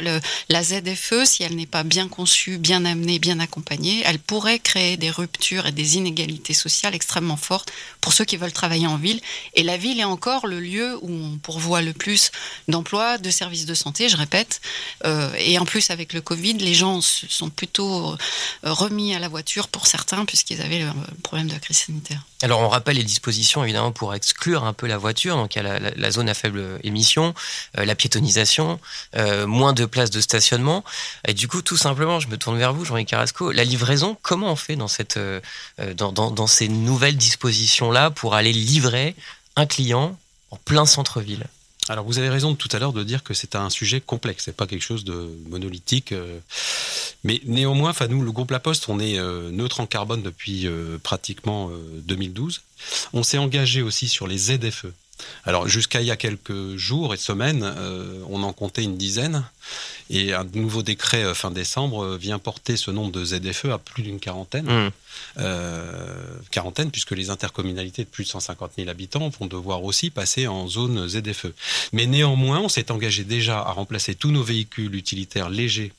la 0.50 0.64
ZFE, 0.64 1.26
si 1.26 1.44
elle 1.44 1.56
n'est 1.56 1.66
pas 1.66 1.84
bien 1.84 2.08
conçue, 2.08 2.58
bien 2.58 2.86
amenée, 2.86 3.20
bien 3.20 3.40
accompagnée, 3.40 4.02
elle 4.06 4.20
pourrait 4.20 4.60
créer 4.60 4.98
des 4.98 5.12
ruptures 5.12 5.66
et 5.66 5.72
des 5.72 5.98
inégalités 5.98 6.54
sociales 6.54 6.96
extrêmement 6.96 7.38
fortes 7.38 7.72
pour 8.02 8.14
ceux 8.14 8.26
qui 8.26 8.38
veulent 8.38 8.54
travailler 8.54 8.88
en 8.88 8.98
ville. 8.98 9.22
Et 9.56 9.64
la 9.64 9.78
ville 9.78 10.00
est 10.00 10.06
encore 10.06 10.48
le 10.48 10.60
lieu 10.60 10.98
où 11.02 11.10
on 11.22 11.38
pourvoit 11.38 11.82
le 11.82 11.94
plus 11.94 12.32
d'emplois, 12.68 13.18
de 13.18 13.30
services 13.30 13.66
de 13.66 13.74
santé, 13.74 14.10
je 14.10 14.18
répète. 14.18 14.62
Euh, 15.06 15.32
et 15.38 15.58
en 15.60 15.66
plus, 15.66 15.90
avec 15.90 16.14
le 16.14 16.22
Covid, 16.22 16.54
les 16.54 16.74
gens 16.74 17.02
sont 17.02 17.50
plutôt 17.50 18.12
euh, 18.14 18.18
remis 18.64 19.14
à 19.14 19.20
la 19.20 19.28
voiture 19.28 19.68
pour 19.68 19.88
certains, 19.88 20.26
puisqu'ils 20.26 20.62
avaient 20.62 20.80
le 20.80 20.92
problème 21.24 21.48
de 21.48 21.54
la 21.54 21.60
crise 21.60 21.78
sanitaire. 21.78 22.22
Alors, 22.42 22.62
on 22.62 22.70
rappelle 22.70 22.96
les 22.96 23.04
dispositions, 23.04 23.64
évidemment, 23.64 23.92
pour 23.92 24.14
exclure 24.14 24.64
un 24.64 24.74
peu 24.74 24.88
la 24.88 24.98
voiture. 24.98 25.36
Donc, 25.36 25.56
il 25.56 25.64
y 25.64 25.66
a 25.66 25.80
la, 25.80 26.12
zone 26.12 26.30
à 26.30 26.34
faible 26.34 26.80
émission, 26.84 27.34
euh, 27.78 27.86
la 27.86 27.96
piétonisation, 27.96 28.80
moins 29.46 29.74
de 29.74 29.86
places 29.86 30.12
de 30.12 30.22
stationnement. 30.22 30.84
Et 31.28 31.34
du 31.34 31.48
coup, 31.48 31.62
tout 31.62 31.78
simplement, 31.78 32.20
je 32.20 32.28
me 32.28 32.38
tourne 32.38 32.58
vers 32.58 32.74
vous, 32.74 32.86
Jean-Yves 32.86 33.06
Carrasco. 33.06 33.52
La 33.52 33.64
livraison, 33.64 34.18
comment 34.22 34.52
on 34.52 34.56
fait 34.56 34.76
dans, 34.76 34.88
cette, 34.88 35.20
dans 35.78 36.48
ces 36.48 36.68
nouvelles 36.68 37.18
dispositions-là 37.18 38.12
pour 38.12 38.36
aller 38.36 38.54
livrer 38.54 39.16
un 39.56 39.66
client 39.66 40.18
en 40.52 40.58
plein 40.58 40.86
centre-ville. 40.86 41.46
Alors 41.90 42.06
vous 42.06 42.20
avez 42.20 42.30
raison 42.30 42.54
tout 42.54 42.70
à 42.72 42.78
l'heure 42.78 42.94
de 42.94 43.04
dire 43.04 43.24
que 43.24 43.34
c'est 43.34 43.56
un 43.56 43.72
sujet 43.72 44.00
complexe, 44.00 44.44
c'est 44.46 44.56
pas 44.56 44.68
quelque 44.68 44.84
chose 44.84 45.04
de 45.04 45.36
monolithique. 45.50 46.12
Euh. 46.12 46.40
Mais 47.24 47.42
néanmoins, 47.46 47.94
nous, 48.10 48.22
le 48.22 48.32
groupe 48.32 48.52
La 48.52 48.60
Poste, 48.60 48.90
on 48.90 49.00
est 49.00 49.18
euh, 49.18 49.50
neutre 49.50 49.80
en 49.80 49.88
carbone 49.88 50.22
depuis 50.22 50.68
euh, 50.68 51.00
pratiquement 51.02 51.72
2012. 52.04 52.62
On 53.14 53.24
s'est 53.24 53.40
engagé 53.40 53.82
aussi 53.82 54.08
sur 54.08 54.28
les 54.28 54.38
ZFE. 54.38 54.86
Alors 55.46 55.68
jusqu'à 55.68 56.02
il 56.02 56.08
y 56.08 56.12
a 56.12 56.18
quelques 56.18 56.76
jours 56.76 57.14
et 57.14 57.18
semaines, 57.18 57.64
euh, 57.64 58.22
on 58.30 58.44
en 58.44 58.54
comptait 58.54 58.84
une 58.84 58.98
dizaine. 58.98 59.46
Et 60.12 60.34
un 60.34 60.44
nouveau 60.56 60.82
décret 60.82 61.24
euh, 61.24 61.34
fin 61.36 61.52
décembre 61.52 62.04
euh, 62.04 62.18
vient 62.18 62.40
porter 62.40 62.78
ce 62.78 62.90
nombre 62.90 63.12
de 63.12 63.24
ZFE 63.24 63.66
à 63.66 63.78
plus 63.78 64.02
d'une 64.04 64.20
quarantaine. 64.20 64.66
Mmh. 64.66 64.92
quarantaine, 66.52 66.92
puisque 66.92 67.12
les 67.12 67.30
intercommunalités 67.30 68.04
de 68.04 68.10
plus 68.10 68.24
de 68.24 68.30
150 68.30 68.72
000 68.78 68.90
habitants 68.90 69.30
vont 69.30 69.46
devoir 69.46 69.84
aussi 69.84 70.10
passer 70.10 70.48
en 70.48 70.68
zone 70.68 71.08
ZFE. 71.08 71.48
Mais 71.94 72.06
néanmoins, 72.06 72.60
on 72.60 72.70
s'est 72.70 72.92
engagé 72.92 73.24
déjà 73.24 73.60
à 73.60 73.72
remplacer 73.72 74.16
tous 74.16 74.32
nos 74.32 74.44
véhicules 74.44 74.96
utilitaires 74.96 75.50
légers 75.50 75.92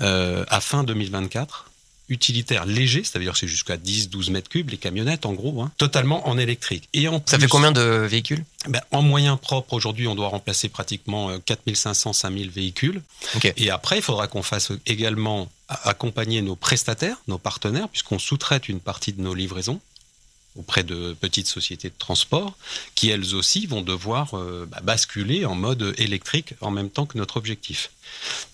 à 0.00 0.60
fin 0.60 0.82
2024 0.84 1.67
utilitaire 2.08 2.66
léger, 2.66 3.04
c'est-à-dire 3.04 3.36
c'est 3.36 3.48
jusqu'à 3.48 3.76
10-12 3.76 4.30
mètres 4.30 4.48
cubes, 4.48 4.70
les 4.70 4.76
camionnettes 4.76 5.26
en 5.26 5.32
gros, 5.32 5.62
hein, 5.62 5.70
totalement 5.78 6.28
en 6.28 6.38
électrique. 6.38 6.88
Et 6.94 7.08
en 7.08 7.22
Ça 7.26 7.38
fait 7.38 7.48
combien 7.48 7.72
de 7.72 7.80
véhicules? 7.80 8.44
ben, 8.68 8.80
En 8.90 9.02
moyen 9.02 9.36
propre, 9.36 9.74
aujourd'hui, 9.74 10.06
on 10.06 10.14
doit 10.14 10.28
remplacer 10.28 10.68
pratiquement 10.68 11.36
4500-5000 11.38 12.46
euh, 12.46 12.50
véhicules. 12.50 13.02
Et 13.56 13.70
après, 13.70 13.98
il 13.98 14.02
faudra 14.02 14.26
qu'on 14.26 14.42
fasse 14.42 14.72
également 14.86 15.48
accompagner 15.68 16.40
nos 16.42 16.56
prestataires, 16.56 17.18
nos 17.28 17.38
partenaires, 17.38 17.88
puisqu'on 17.88 18.18
sous-traite 18.18 18.68
une 18.68 18.80
partie 18.80 19.12
de 19.12 19.20
nos 19.20 19.34
livraisons 19.34 19.80
auprès 20.58 20.82
de 20.82 21.16
petites 21.18 21.46
sociétés 21.46 21.88
de 21.88 21.94
transport 21.98 22.56
qui 22.94 23.10
elles 23.10 23.34
aussi 23.34 23.66
vont 23.66 23.80
devoir 23.80 24.34
euh, 24.34 24.66
bah, 24.70 24.80
basculer 24.82 25.46
en 25.46 25.54
mode 25.54 25.94
électrique 25.98 26.54
en 26.60 26.70
même 26.70 26.90
temps 26.90 27.06
que 27.06 27.16
notre 27.16 27.36
objectif. 27.36 27.90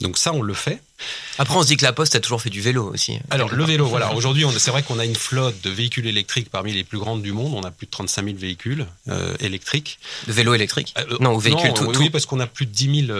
Donc 0.00 0.18
ça, 0.18 0.32
on 0.32 0.42
le 0.42 0.52
fait. 0.52 0.82
Après, 1.38 1.56
on 1.56 1.62
se 1.62 1.68
dit 1.68 1.76
que 1.76 1.84
la 1.84 1.92
Poste 1.92 2.14
a 2.14 2.20
toujours 2.20 2.42
fait 2.42 2.50
du 2.50 2.60
vélo 2.60 2.92
aussi. 2.92 3.18
Alors 3.30 3.52
le 3.52 3.64
vélo, 3.64 3.86
voilà. 3.86 4.14
Aujourd'hui, 4.14 4.44
c'est 4.58 4.70
vrai 4.70 4.82
qu'on 4.82 4.98
a 4.98 5.04
une 5.04 5.16
flotte 5.16 5.60
de 5.62 5.70
véhicules 5.70 6.06
électriques 6.06 6.50
parmi 6.50 6.72
les 6.72 6.84
plus 6.84 6.98
grandes 6.98 7.22
du 7.22 7.32
monde. 7.32 7.54
On 7.54 7.62
a 7.62 7.70
plus 7.70 7.86
de 7.86 7.90
35 7.90 8.24
000 8.24 8.36
véhicules 8.36 8.86
euh, 9.08 9.34
électriques. 9.40 9.98
De 10.26 10.32
vélos 10.32 10.54
électriques 10.54 10.94
euh, 10.98 11.16
Non, 11.20 11.34
ou 11.34 11.38
véhicules 11.38 11.72
tout, 11.72 11.90
Oui, 11.98 12.10
parce 12.10 12.26
qu'on 12.26 12.40
a 12.40 12.46
plus 12.46 12.66
de 12.66 12.72
10 12.72 13.06
000 13.06 13.18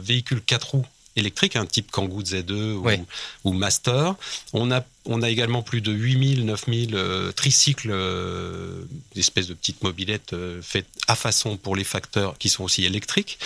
véhicules 0.00 0.40
4 0.40 0.70
roues 0.70 0.86
électriques, 1.16 1.56
un 1.56 1.66
type 1.66 1.90
Kangoo 1.90 2.22
Z2 2.22 3.04
ou, 3.44 3.52
Master. 3.52 4.14
On 4.52 4.70
a, 4.70 4.82
on 5.06 5.22
a 5.22 5.30
également 5.30 5.62
plus 5.62 5.80
de 5.80 5.92
8000, 5.92 6.44
9000 6.44 6.94
euh, 6.94 7.32
tricycles, 7.32 7.90
euh, 7.92 8.82
espèces 9.16 9.48
de 9.48 9.54
petites 9.54 9.82
mobilettes 9.82 10.32
euh, 10.32 10.60
faites 10.62 10.86
à 11.08 11.14
façon 11.14 11.56
pour 11.56 11.76
les 11.76 11.84
facteurs 11.84 12.38
qui 12.38 12.48
sont 12.48 12.64
aussi 12.64 12.84
électriques. 12.84 13.38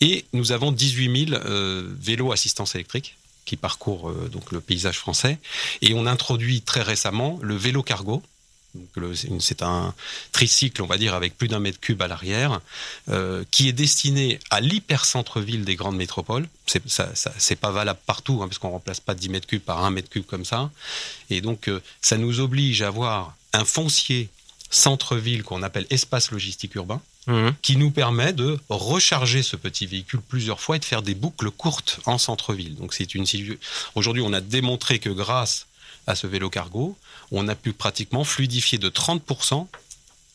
Et 0.00 0.24
nous 0.32 0.52
avons 0.52 0.72
18 0.72 1.28
000 1.30 1.40
vélos 2.00 2.32
assistance 2.32 2.74
électrique 2.74 3.16
qui 3.44 3.56
parcourent 3.56 4.12
donc 4.30 4.52
le 4.52 4.60
paysage 4.60 4.98
français. 4.98 5.38
Et 5.80 5.94
on 5.94 6.06
introduit 6.06 6.62
très 6.62 6.82
récemment 6.82 7.38
le 7.42 7.56
vélo 7.56 7.82
cargo, 7.82 8.22
c'est 9.40 9.62
un 9.62 9.94
tricycle, 10.32 10.82
on 10.82 10.86
va 10.86 10.98
dire, 10.98 11.14
avec 11.14 11.36
plus 11.36 11.48
d'un 11.48 11.58
mètre 11.58 11.80
cube 11.80 12.00
à 12.02 12.08
l'arrière, 12.08 12.60
euh, 13.08 13.44
qui 13.50 13.68
est 13.68 13.72
destiné 13.72 14.38
à 14.50 14.60
l'hypercentre-ville 14.60 15.64
des 15.64 15.76
grandes 15.76 15.96
métropoles. 15.96 16.48
C'est, 16.66 16.88
ça, 16.88 17.10
c'est 17.14 17.56
pas 17.56 17.70
valable 17.70 18.00
partout, 18.06 18.40
hein, 18.42 18.48
parce 18.48 18.58
qu'on 18.58 18.70
remplace 18.70 19.00
pas 19.00 19.14
10 19.14 19.28
mètres 19.28 19.46
cubes 19.46 19.62
par 19.62 19.84
un 19.84 19.90
mètre 19.90 20.08
cube 20.08 20.24
comme 20.24 20.44
ça. 20.44 20.70
Et 21.30 21.40
donc, 21.40 21.68
euh, 21.68 21.80
ça 22.00 22.16
nous 22.16 22.40
oblige 22.40 22.82
à 22.82 22.88
avoir 22.88 23.34
un 23.52 23.64
foncier 23.64 24.28
centre-ville 24.70 25.42
qu'on 25.42 25.62
appelle 25.62 25.86
espace 25.90 26.30
logistique 26.30 26.74
urbain, 26.74 27.02
mmh. 27.26 27.48
qui 27.60 27.76
nous 27.76 27.90
permet 27.90 28.32
de 28.32 28.58
recharger 28.70 29.42
ce 29.42 29.56
petit 29.56 29.86
véhicule 29.86 30.20
plusieurs 30.26 30.60
fois 30.60 30.76
et 30.76 30.78
de 30.78 30.84
faire 30.84 31.02
des 31.02 31.14
boucles 31.14 31.50
courtes 31.50 32.00
en 32.06 32.16
centre-ville. 32.16 32.74
Donc, 32.76 32.94
c'est 32.94 33.14
une 33.14 33.26
aujourd'hui, 33.94 34.22
on 34.24 34.32
a 34.32 34.40
démontré 34.40 34.98
que 34.98 35.10
grâce 35.10 35.66
à 36.06 36.14
ce 36.14 36.26
vélo 36.26 36.50
cargo, 36.50 36.96
on 37.30 37.48
a 37.48 37.54
pu 37.54 37.72
pratiquement 37.72 38.24
fluidifier 38.24 38.78
de 38.78 38.88
30% 38.88 39.66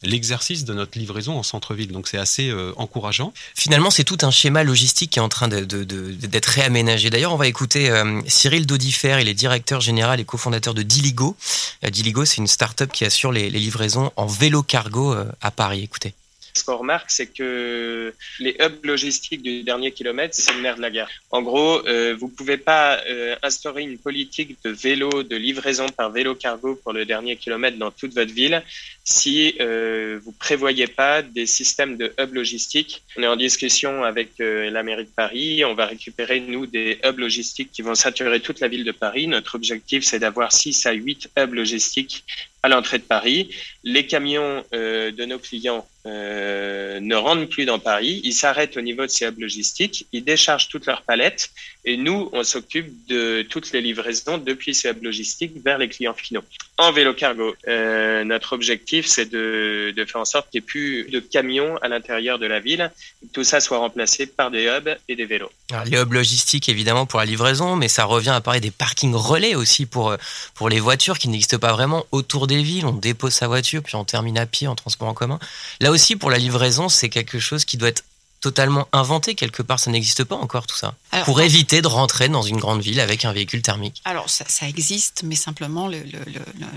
l'exercice 0.03 0.65
de 0.65 0.74
notre 0.74 0.97
livraison 0.97 1.38
en 1.38 1.43
centre-ville. 1.43 1.91
Donc 1.91 2.07
c'est 2.07 2.17
assez 2.17 2.50
euh, 2.50 2.74
encourageant. 2.77 3.33
Finalement, 3.55 3.89
c'est 3.89 4.03
tout 4.03 4.17
un 4.21 4.31
schéma 4.31 4.63
logistique 4.63 5.12
qui 5.12 5.19
est 5.19 5.21
en 5.21 5.29
train 5.29 5.47
d'être 5.47 6.45
réaménagé. 6.45 7.09
D'ailleurs, 7.09 7.33
on 7.33 7.38
va 7.38 7.47
écouter 7.47 7.89
euh, 7.89 8.21
Cyril 8.27 8.65
Daudifer, 8.65 9.17
il 9.21 9.27
est 9.27 9.33
directeur 9.33 9.81
général 9.81 10.19
et 10.19 10.25
cofondateur 10.25 10.74
de 10.74 10.83
Diligo. 10.83 11.36
Euh, 11.83 11.89
Diligo, 11.89 12.25
c'est 12.25 12.38
une 12.38 12.47
start-up 12.47 12.91
qui 12.91 13.05
assure 13.05 13.31
les, 13.31 13.50
livraisons 13.50 14.12
en 14.15 14.27
vélo 14.27 14.62
cargo 14.62 15.15
à 15.41 15.51
Paris. 15.51 15.81
Écoutez. 15.83 16.13
Ce 16.58 16.64
qu'on 16.64 16.78
remarque, 16.78 17.12
c'est 17.12 17.28
que 17.28 18.14
les 18.40 18.56
hubs 18.60 18.84
logistiques 18.84 19.42
du 19.42 19.64
dernier 19.64 19.92
kilomètre, 19.92 20.36
c'est 20.36 20.54
le 20.54 20.62
nerf 20.62 20.76
de 20.76 20.82
la 20.82 20.92
guerre. 20.92 21.10
En 21.32 21.42
gros, 21.42 21.86
euh, 21.88 22.16
vous 22.18 22.28
pouvez 22.28 22.58
pas 22.58 23.00
euh, 23.08 23.36
instaurer 23.44 23.84
une 23.84 23.98
politique 23.98 24.58
de 24.64 24.70
vélo, 24.70 25.24
de 25.24 25.36
livraison 25.36 25.88
par 25.90 26.12
vélo 26.12 26.36
cargo 26.36 26.76
pour 26.84 26.94
le 26.94 27.06
dernier 27.06 27.36
kilomètre 27.36 27.78
dans 27.78 27.92
toute 27.92 28.14
votre 28.14 28.34
ville 28.34 28.64
si 29.04 29.56
euh, 29.62 30.20
vous 30.24 30.34
prévoyez 30.34 30.88
pas 30.88 31.22
des 31.22 31.46
systèmes 31.46 31.96
de 31.96 32.14
hubs 32.20 32.34
logistiques. 32.34 33.04
On 33.18 33.24
est 33.24 33.28
en 33.28 33.38
discussion 33.38 34.04
avec 34.04 34.32
la 34.40 34.84
mairie 34.84 35.06
de 35.06 35.10
Paris. 35.10 35.64
On 35.64 35.76
va 35.76 35.86
récupérer, 35.86 36.42
nous, 36.42 36.66
des 36.66 37.00
hubs 37.06 37.20
logistiques 37.20 37.72
qui 37.72 37.82
vont 37.82 37.96
saturer 37.96 38.42
toute 38.42 38.60
la 38.60 38.68
ville 38.68 38.84
de 38.84 38.92
Paris. 38.92 39.28
Notre 39.28 39.56
objectif, 39.56 40.04
c'est 40.04 40.20
d'avoir 40.20 40.52
6 40.52 40.86
à 40.88 40.92
8 40.92 41.30
hubs 41.38 41.54
logistiques 41.54 42.26
à 42.64 42.70
l'entrée 42.70 42.98
de 42.98 43.04
Paris. 43.04 43.50
Les 43.86 44.06
camions 44.06 44.66
de 44.74 45.26
nos 45.26 45.40
clients 45.40 45.88
ne 46.08 47.16
rentrent 47.16 47.50
plus 47.50 47.66
dans 47.66 47.80
Paris. 47.80 48.22
Ils 48.24 48.34
s'arrêtent 48.34 48.78
au 48.78 48.82
niveau 48.82 49.04
de 49.04 49.12
ces 49.12 49.26
hubs 49.26 49.40
logistiques. 49.40 50.08
Ils 50.12 50.24
déchargent 50.24 50.68
toutes 50.68 50.86
leurs 50.86 51.04
palettes. 51.04 51.50
Et 51.89 51.96
nous, 51.96 52.29
on 52.34 52.44
s'occupe 52.44 53.08
de 53.08 53.44
toutes 53.50 53.72
les 53.72 53.79
livraisons 53.79 54.38
depuis 54.38 54.75
ces 54.75 54.89
hubs 54.89 55.01
logistiques 55.01 55.53
vers 55.63 55.77
les 55.77 55.88
clients 55.88 56.13
finaux. 56.13 56.44
En 56.77 56.91
vélo 56.91 57.13
cargo, 57.13 57.56
euh, 57.70 58.25
notre 58.25 58.51
objectif, 58.51 59.06
c'est 59.08 59.32
de, 59.32 59.94
faire 60.06 60.20
en 60.20 60.25
sorte 60.25 60.50
qu'il 60.51 60.60
n'y 60.60 60.65
ait 60.65 60.67
plus 60.67 61.10
de 61.10 61.22
camions 61.22 61.77
à 61.77 61.88
l'intérieur 61.88 62.39
de 62.39 62.46
la 62.46 62.60
ville. 62.60 62.91
Que 63.22 63.27
tout 63.32 63.46
ça 63.46 63.62
soit 63.62 63.77
remplacé 63.77 64.25
par 64.25 64.51
des 64.51 64.65
hubs 64.65 64.98
et 65.08 65.15
des 65.15 65.25
vélos. 65.25 65.50
Alors, 65.72 65.86
les 65.86 65.98
hubs 65.98 66.12
logistiques, 66.12 66.67
évidemment, 66.67 67.06
pour 67.06 67.20
la 67.20 67.25
livraison, 67.25 67.77
mais 67.77 67.88
ça 67.88 68.03
revient 68.03 68.32
à 68.32 68.41
parler 68.41 68.60
des 68.60 68.70
parkings 68.70 69.15
relais 69.15 69.56
aussi 69.56 69.86
pour, 69.86 70.13
pour 70.56 70.67
les 70.67 70.82
voitures 70.82 71.17
qui 71.17 71.29
n'existent 71.29 71.58
pas 71.58 71.72
vraiment 71.72 72.06
autour 72.12 72.48
des 72.48 72.62
villes. 72.63 72.86
On 72.86 72.91
dépose 72.91 73.32
sa 73.32 73.48
voiture, 73.48 73.82
puis 73.82 73.96
on 73.96 74.03
termine 74.03 74.38
à 74.38 74.46
pied 74.46 74.67
en 74.67 74.75
transport 74.75 75.08
en 75.08 75.13
commun. 75.13 75.39
Là 75.79 75.91
aussi, 75.91 76.17
pour 76.17 76.32
la 76.32 76.38
livraison, 76.38 76.89
c'est 76.89 77.08
quelque 77.08 77.39
chose 77.39 77.63
qui 77.63 77.77
doit 77.77 77.88
être 77.88 78.03
totalement 78.41 78.88
inventé 78.94 79.36
quelque 79.36 79.62
part, 79.62 79.79
ça 79.79 79.91
n'existe 79.91 80.24
pas 80.24 80.36
encore 80.36 80.67
tout 80.67 80.75
ça. 80.75 80.96
Alors, 81.12 81.25
pour 81.25 81.41
éviter 81.41 81.82
de 81.82 81.88
rentrer 81.88 82.29
dans 82.29 82.41
une 82.41 82.58
grande 82.58 82.82
ville 82.82 83.00
avec 83.00 83.25
un 83.25 83.34
véhicule 83.34 83.62
thermique. 83.62 84.01
Alors 84.06 84.29
ça, 84.29 84.46
ça 84.48 84.67
existe, 84.67 85.24
mais 85.24 85.36
simplement 85.36 85.89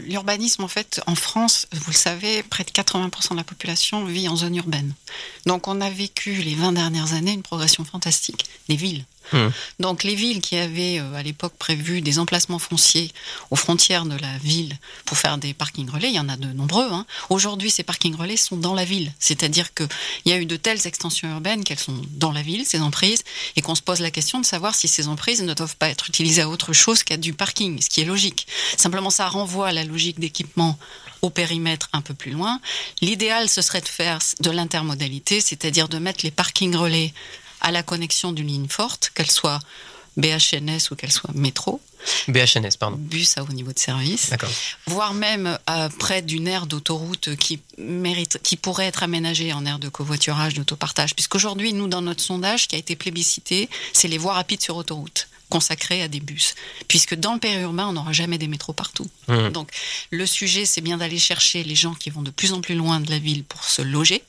l'urbanisme 0.02 0.64
en 0.64 0.68
fait 0.68 1.00
en 1.06 1.14
France, 1.14 1.66
vous 1.72 1.90
le 1.90 1.96
savez, 1.96 2.42
près 2.42 2.64
de 2.64 2.70
80% 2.70 3.32
de 3.32 3.36
la 3.36 3.44
population 3.44 4.04
vit 4.04 4.28
en 4.28 4.36
zone 4.36 4.56
urbaine. 4.56 4.94
Donc 5.46 5.68
on 5.68 5.80
a 5.80 5.90
vécu 5.90 6.34
les 6.34 6.54
20 6.54 6.72
dernières 6.72 7.12
années 7.12 7.32
une 7.32 7.42
progression 7.42 7.84
fantastique. 7.84 8.46
Les 8.68 8.76
villes, 8.76 9.04
Hmm. 9.32 9.48
Donc 9.78 10.02
les 10.02 10.14
villes 10.14 10.40
qui 10.40 10.56
avaient 10.56 10.98
euh, 10.98 11.14
à 11.14 11.22
l'époque 11.22 11.54
prévu 11.58 12.00
des 12.00 12.18
emplacements 12.18 12.58
fonciers 12.58 13.12
aux 13.50 13.56
frontières 13.56 14.04
de 14.04 14.16
la 14.16 14.38
ville 14.38 14.76
pour 15.04 15.16
faire 15.18 15.38
des 15.38 15.54
parkings 15.54 15.88
relais, 15.88 16.08
il 16.08 16.14
y 16.14 16.20
en 16.20 16.28
a 16.28 16.36
de 16.36 16.48
nombreux. 16.52 16.88
Hein. 16.90 17.06
Aujourd'hui, 17.28 17.70
ces 17.70 17.82
parkings 17.82 18.16
relais 18.16 18.36
sont 18.36 18.56
dans 18.56 18.74
la 18.74 18.84
ville, 18.84 19.12
c'est-à-dire 19.18 19.74
qu'il 19.74 19.88
y 20.26 20.32
a 20.32 20.38
eu 20.38 20.46
de 20.46 20.56
telles 20.56 20.86
extensions 20.86 21.30
urbaines 21.30 21.64
qu'elles 21.64 21.78
sont 21.78 22.00
dans 22.10 22.32
la 22.32 22.42
ville, 22.42 22.64
ces 22.66 22.80
emprises, 22.80 23.22
et 23.56 23.62
qu'on 23.62 23.74
se 23.74 23.82
pose 23.82 24.00
la 24.00 24.10
question 24.10 24.40
de 24.40 24.46
savoir 24.46 24.74
si 24.74 24.88
ces 24.88 25.08
emprises 25.08 25.42
ne 25.42 25.54
doivent 25.54 25.76
pas 25.76 25.88
être 25.88 26.08
utilisées 26.08 26.42
à 26.42 26.48
autre 26.48 26.72
chose 26.72 27.02
qu'à 27.02 27.16
du 27.16 27.32
parking, 27.32 27.80
ce 27.80 27.88
qui 27.88 28.00
est 28.00 28.04
logique. 28.04 28.46
Simplement, 28.76 29.10
ça 29.10 29.28
renvoie 29.28 29.68
à 29.68 29.72
la 29.72 29.84
logique 29.84 30.18
d'équipement 30.18 30.78
au 31.22 31.30
périmètre 31.30 31.88
un 31.92 32.00
peu 32.00 32.14
plus 32.14 32.30
loin. 32.30 32.60
L'idéal, 33.00 33.48
ce 33.48 33.62
serait 33.62 33.80
de 33.80 33.88
faire 33.88 34.18
de 34.40 34.50
l'intermodalité, 34.50 35.40
c'est-à-dire 35.40 35.88
de 35.88 35.98
mettre 35.98 36.20
les 36.24 36.30
parkings 36.30 36.74
relais 36.74 37.12
à 37.60 37.70
la 37.70 37.82
connexion 37.82 38.32
d'une 38.32 38.48
ligne 38.48 38.68
forte, 38.68 39.10
qu'elle 39.14 39.30
soit 39.30 39.60
BHNS 40.16 40.90
ou 40.90 40.96
qu'elle 40.96 41.12
soit 41.12 41.32
métro. 41.34 41.80
BHNS, 42.28 42.76
pardon. 42.78 42.96
Bus 42.98 43.36
à 43.36 43.42
haut 43.42 43.52
niveau 43.52 43.72
de 43.72 43.78
service. 43.78 44.30
Voire 44.86 45.14
même 45.14 45.58
euh, 45.68 45.88
près 45.98 46.22
d'une 46.22 46.48
aire 46.48 46.66
d'autoroute 46.66 47.36
qui 47.36 47.60
mérite, 47.78 48.40
qui 48.42 48.56
pourrait 48.56 48.86
être 48.86 49.02
aménagée 49.02 49.52
en 49.52 49.66
aire 49.66 49.78
de 49.78 49.88
covoiturage, 49.88 50.54
d'autopartage. 50.54 51.14
Puisqu'aujourd'hui, 51.14 51.72
nous, 51.72 51.88
dans 51.88 52.02
notre 52.02 52.22
sondage 52.22 52.68
qui 52.68 52.76
a 52.76 52.78
été 52.78 52.96
plébiscité, 52.96 53.68
c'est 53.92 54.08
les 54.08 54.18
voies 54.18 54.34
rapides 54.34 54.62
sur 54.62 54.76
autoroute 54.76 55.28
consacrées 55.50 56.00
à 56.00 56.08
des 56.08 56.20
bus. 56.20 56.54
Puisque 56.86 57.16
dans 57.16 57.34
le 57.34 57.40
périurbain, 57.40 57.88
on 57.88 57.92
n'aura 57.92 58.12
jamais 58.12 58.38
des 58.38 58.46
métros 58.46 58.72
partout. 58.72 59.10
Mmh. 59.26 59.48
Donc, 59.48 59.70
le 60.10 60.24
sujet, 60.24 60.64
c'est 60.64 60.80
bien 60.80 60.96
d'aller 60.96 61.18
chercher 61.18 61.64
les 61.64 61.74
gens 61.74 61.94
qui 61.94 62.08
vont 62.08 62.22
de 62.22 62.30
plus 62.30 62.52
en 62.52 62.60
plus 62.60 62.76
loin 62.76 63.00
de 63.00 63.10
la 63.10 63.18
ville 63.18 63.42
pour 63.42 63.64
se 63.64 63.82
loger 63.82 64.22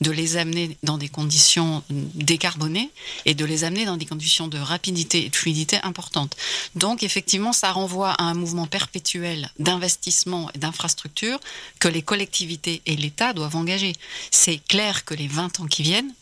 de 0.00 0.10
les 0.10 0.36
amener 0.36 0.76
dans 0.82 0.98
des 0.98 1.08
conditions 1.08 1.82
décarbonées 1.90 2.90
et 3.24 3.34
de 3.34 3.44
les 3.44 3.64
amener 3.64 3.84
dans 3.84 3.96
des 3.96 4.06
conditions 4.06 4.48
de 4.48 4.58
rapidité 4.58 5.26
et 5.26 5.28
de 5.28 5.36
fluidité 5.36 5.78
importantes. 5.82 6.36
Donc 6.74 7.02
effectivement, 7.02 7.52
ça 7.52 7.72
renvoie 7.72 8.10
à 8.10 8.24
un 8.24 8.34
mouvement 8.34 8.66
perpétuel 8.66 9.50
d'investissement 9.58 10.50
et 10.54 10.58
d'infrastructure 10.58 11.38
que 11.78 11.88
les 11.88 12.02
collectivités 12.02 12.82
et 12.86 12.96
l'État 12.96 13.32
doivent 13.32 13.56
engager. 13.56 13.94
C'est 14.30 14.58
clair 14.58 15.04
que 15.04 15.14
les 15.14 15.28
20 15.28 15.60
ans 15.60 15.66
qui 15.66 15.82
viennent, 15.82 16.12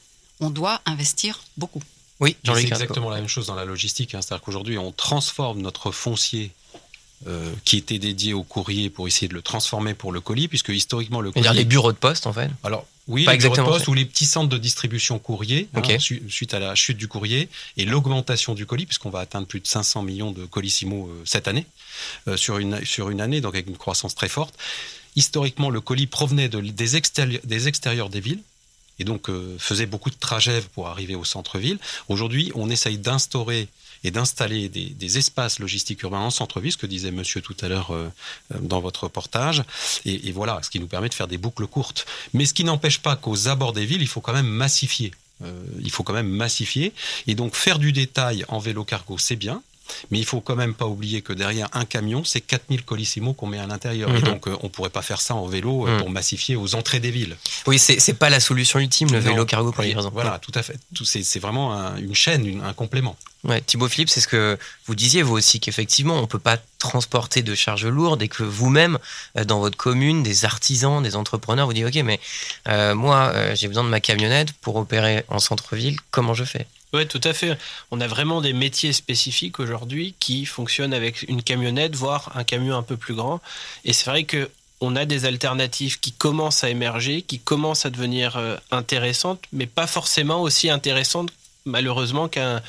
on 0.40 0.51
doit 0.51 0.81
investir 0.87 1.43
beaucoup. 1.57 1.83
Oui, 2.21 2.37
c'est 2.45 2.62
exactement 2.62 3.11
la 3.11 3.17
même 3.17 3.29
chose 3.29 3.47
dans 3.47 3.55
la 3.55 3.64
logistique. 3.64 4.14
Hein. 4.14 4.23
C'est-à-dire 4.23 4.43
qu'aujourd'hui, 4.43 4.79
on 4.79 4.93
transforme 4.93 5.61
notre 5.61 5.90
foncier 5.90 6.53
euh, 7.27 7.53
qui 7.64 7.77
était 7.79 7.99
dédié 7.99 8.35
au 8.35 8.43
courrier 8.43 8.90
pour 8.90 9.09
essayer 9.09 9.29
de 9.29 9.35
le 9.35 9.43
transformer 9.43 9.95
pour 9.95 10.12
le 10.12 10.21
colis, 10.21 10.47
puisque 10.47 10.69
historiquement 10.69 11.21
le 11.21 11.33
colis. 11.33 11.47
-dire 11.47 11.55
les 11.55 11.64
bureaux 11.64 11.93
de 11.93 11.97
poste 11.97 12.27
en 12.27 12.33
fait. 12.33 12.51
Alors 12.62 12.87
oui, 13.07 13.27
les 13.29 13.37
bureaux 13.37 13.57
de 13.57 13.62
poste 13.62 13.88
ou 13.88 13.95
les 13.95 14.05
petits 14.05 14.25
centres 14.25 14.49
de 14.49 14.59
distribution 14.59 15.19
courrier, 15.19 15.69
hein, 15.75 15.83
suite 15.99 16.55
à 16.55 16.59
la 16.59 16.75
chute 16.75 16.97
du 16.97 17.09
courrier 17.09 17.49
et 17.77 17.85
l'augmentation 17.85 18.55
du 18.55 18.64
colis, 18.64 18.87
puisqu'on 18.87 19.11
va 19.11 19.21
atteindre 19.21 19.47
plus 19.47 19.61
de 19.61 19.67
500 19.67 20.03
millions 20.03 20.31
de 20.31 20.47
colissimo 20.47 21.09
euh, 21.09 21.23
cette 21.25 21.47
année, 21.47 21.67
euh, 22.29 22.37
sur, 22.37 22.59
une, 22.59 22.85
sur 22.85 23.11
une 23.11 23.21
année, 23.21 23.40
donc 23.40 23.55
avec 23.55 23.69
une 23.69 23.77
croissance 23.77 24.14
très 24.14 24.29
forte. 24.29 24.55
Historiquement, 25.17 25.71
le 25.71 25.81
colis 25.81 26.07
provenait 26.07 26.49
de, 26.49 26.61
des, 26.61 26.97
extérieurs, 26.97 27.43
des 27.45 27.69
extérieurs 27.69 28.09
des 28.09 28.21
villes, 28.21 28.43
et 28.99 29.05
donc 29.05 29.29
faisait 29.59 29.87
beaucoup 29.87 30.11
de 30.11 30.14
trajets 30.14 30.62
pour 30.73 30.87
arriver 30.87 31.17
au 31.17 31.25
centre-ville. 31.25 31.79
Aujourd'hui, 32.09 32.53
on 32.55 32.71
essaye 32.71 32.97
d'instaurer 32.97 33.67
et 34.05 34.11
d'installer 34.11 34.69
des, 34.69 35.19
espaces 35.19 35.59
logistiques 35.59 36.03
urbains 36.03 36.21
en 36.21 36.31
centre-ville, 36.31 36.73
ce 36.73 36.77
que 36.77 36.87
disait 36.87 37.11
monsieur 37.11 37.40
tout 37.40 37.57
à 37.61 37.69
l'heure 37.69 37.93
euh, 37.93 38.11
dans 38.61 38.81
votre 38.81 39.05
reportage. 39.05 39.64
Et, 40.05 40.33
voilà, 40.33 40.61
ce 40.62 40.71
qui 40.71 40.81
nous 40.81 40.87
permet 40.87 41.09
de 41.09 41.14
faire 41.14 41.29
des 41.29 41.38
boucles 41.38 41.67
courtes. 41.67 42.07
Mais 42.33 42.47
ce 42.47 42.55
qui 42.55 42.64
n'empêche 42.64 42.99
pas 42.99 43.17
qu'aux 43.17 43.49
abords 43.49 43.73
des 43.73 43.87
villes, 43.87 44.03
il 44.03 44.09
faut 44.09 44.21
quand 44.21 44.33
même 44.33 44.47
massifier. 44.47 45.12
Euh, 45.43 45.64
il 45.81 45.90
faut 45.90 46.03
quand 46.03 46.12
même 46.12 46.29
massifier. 46.29 46.93
Et 47.27 47.35
donc 47.35 47.55
faire 47.55 47.79
du 47.79 47.93
détail 47.93 48.45
en 48.49 48.59
vélo 48.59 48.85
cargo, 48.85 49.19
c'est 49.19 49.37
bien. 49.37 49.62
Mais 50.11 50.18
il 50.18 50.25
faut 50.25 50.40
quand 50.40 50.57
même 50.57 50.75
pas 50.75 50.87
oublier 50.87 51.23
que 51.23 51.33
derrière 51.33 51.68
un 51.73 51.85
camion, 51.85 52.25
c'est 52.25 52.40
4000 52.40 52.85
colissimo 52.85 53.33
qu'on 53.33 53.47
met 53.47 53.59
à 53.59 53.66
l'intérieur. 53.66 54.11
Et 54.11 54.18
mhm. 54.18 54.23
donc, 54.23 54.49
on 54.62 54.68
pourrait 54.68 54.90
pas 54.90 55.03
faire 55.03 55.20
ça 55.20 55.35
en 55.35 55.47
vélo 55.47 55.87
mhm. 55.87 55.99
pour 55.99 56.11
massifier 56.11 56.57
aux 56.57 56.75
entrées 56.75 57.01
des 57.01 57.11
villes. 57.11 57.37
Oui, 57.66 57.79
c'est 57.79 58.18
pas 58.18 58.31
la 58.31 58.40
solution 58.40 58.79
ultime, 58.79 59.11
le 59.12 59.18
vélo 59.18 59.44
cargo 59.44 59.73
pour 59.73 59.83
les 59.83 59.88
livraisons. 59.88 60.11
Voilà, 60.12 60.38
tout 60.38 60.53
à 60.55 60.62
fait. 60.62 60.79
C'est 61.05 61.40
vraiment 61.40 61.73
une 61.97 62.14
chaîne, 62.14 62.62
un 62.64 62.73
complément. 62.73 63.16
Ouais, 63.44 63.61
Thibaut 63.61 63.88
Philippe, 63.88 64.09
c'est 64.09 64.20
ce 64.20 64.29
que 64.29 64.59
vous 64.87 64.94
disiez 64.94 65.23
vous 65.23 65.35
aussi, 65.35 65.61
qu'effectivement, 65.61 66.14
on 66.14 66.23
ne 66.23 66.27
peut 66.27 66.38
pas 66.38 66.57
transporter 66.79 67.42
de 67.42 67.55
charges 67.55 67.87
lourdes 67.87 68.23
et 68.23 68.29
que 68.29 68.42
vous-même, 68.42 68.99
euh, 69.37 69.44
dans 69.44 69.61
votre 69.61 69.77
commune, 69.77 70.23
des 70.23 70.47
artisans, 70.47 71.03
des 71.03 71.14
entrepreneurs, 71.14 71.66
vous 71.66 71.75
dites, 71.75 71.85
OK, 71.85 72.03
mais 72.05 72.20
euh, 72.68 72.94
moi, 72.94 73.33
euh, 73.35 73.55
j'ai 73.55 73.68
besoin 73.68 73.85
de 73.85 73.90
ma 73.90 74.01
camionnette 74.01 74.53
pour 74.53 74.77
opérer 74.77 75.25
en 75.29 75.40
centre-ville, 75.40 75.99
comment 76.11 76.33
je 76.33 76.44
fais? 76.44 76.66
Oui, 76.95 77.07
tout 77.07 77.21
à 77.25 77.33
fait. 77.33 77.59
On 77.91 78.01
a 78.01 78.07
vraiment 78.07 78.41
des 78.41 78.53
métiers 78.53 78.93
spécifiques 78.93 79.61
aujourd'hui 79.61 80.15
qui 80.21 80.47
fonctionnent 80.47 80.95
avec 80.95 81.23
une 81.29 81.43
camionnette, 81.43 81.97
voire 81.97 82.33
un 82.35 82.45
camion 82.45 82.77
un 82.77 82.83
peu 82.83 82.97
plus 82.97 83.15
grand. 83.15 83.41
Et 83.85 83.93
c'est 83.93 84.09
vrai 84.09 84.25
que 84.25 84.51
on 84.81 84.97
a 84.97 85.05
des 85.05 85.25
alternatives 85.25 85.99
qui 86.01 86.13
commencent 86.13 86.63
à 86.65 86.71
émerger, 86.71 87.23
qui 87.23 87.39
commencent 87.39 87.87
à 87.87 87.91
devenir 87.91 88.39
intéressantes, 88.71 89.41
mais 89.53 89.67
pas 89.67 89.87
forcément 89.87 90.43
aussi 90.43 90.69
intéressantes 90.69 91.31
malheureusement 91.65 92.29
qu'un 92.29 92.61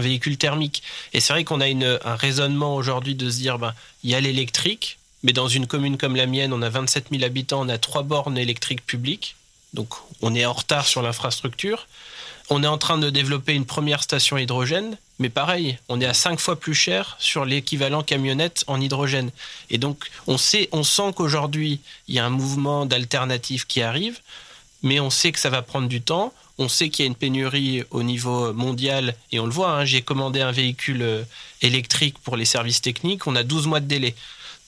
véhicule 0.00 0.36
thermique. 0.36 0.82
Et 1.12 1.20
c'est 1.20 1.32
vrai 1.32 1.44
qu'on 1.44 1.60
a 1.60 1.66
un 1.66 2.16
raisonnement 2.16 2.76
aujourd'hui 2.76 3.14
de 3.14 3.28
se 3.30 3.38
dire, 3.38 3.58
ben, 3.58 3.74
il 4.02 4.10
y 4.10 4.14
a 4.14 4.20
l'électrique, 4.20 4.98
mais 5.22 5.32
dans 5.32 5.48
une 5.48 5.66
commune 5.66 5.96
comme 5.96 6.16
la 6.16 6.26
mienne, 6.26 6.52
on 6.52 6.62
a 6.62 6.68
27 6.68 7.06
000 7.10 7.24
habitants, 7.24 7.62
on 7.62 7.68
a 7.68 7.78
trois 7.78 8.02
bornes 8.02 8.38
électriques 8.38 8.84
publiques, 8.86 9.36
donc 9.72 9.88
on 10.22 10.34
est 10.34 10.44
en 10.44 10.52
retard 10.52 10.86
sur 10.86 11.02
l'infrastructure. 11.02 11.88
On 12.50 12.62
est 12.62 12.68
en 12.68 12.78
train 12.78 12.98
de 12.98 13.08
développer 13.08 13.54
une 13.54 13.64
première 13.64 14.02
station 14.02 14.36
hydrogène, 14.36 14.98
mais 15.18 15.30
pareil, 15.30 15.78
on 15.88 16.00
est 16.00 16.06
à 16.06 16.14
cinq 16.14 16.40
fois 16.40 16.60
plus 16.60 16.74
cher 16.74 17.16
sur 17.18 17.44
l'équivalent 17.44 18.02
camionnette 18.02 18.64
en 18.66 18.80
hydrogène. 18.80 19.30
Et 19.70 19.78
donc, 19.78 20.10
on 20.26 20.36
sait, 20.36 20.68
on 20.72 20.82
sent 20.82 21.12
qu'aujourd'hui, 21.16 21.80
il 22.08 22.14
y 22.14 22.18
a 22.18 22.26
un 22.26 22.30
mouvement 22.30 22.84
d'alternative 22.84 23.66
qui 23.66 23.80
arrive, 23.80 24.18
mais 24.82 25.00
on 25.00 25.10
sait 25.10 25.32
que 25.32 25.38
ça 25.38 25.50
va 25.50 25.62
prendre 25.62 25.88
du 25.88 26.02
temps. 26.02 26.34
On 26.58 26.68
sait 26.68 26.90
qu'il 26.90 27.04
y 27.04 27.08
a 27.08 27.10
une 27.10 27.16
pénurie 27.16 27.82
au 27.90 28.02
niveau 28.02 28.52
mondial 28.52 29.16
et 29.32 29.40
on 29.40 29.46
le 29.46 29.52
voit. 29.52 29.70
Hein, 29.70 29.84
j'ai 29.84 30.02
commandé 30.02 30.40
un 30.40 30.52
véhicule 30.52 31.02
euh, 31.02 31.22
électrique 31.62 32.16
pour 32.22 32.36
les 32.36 32.44
services 32.44 32.80
techniques. 32.80 33.26
On 33.26 33.34
a 33.34 33.42
12 33.42 33.66
mois 33.66 33.80
de 33.80 33.86
délai. 33.86 34.14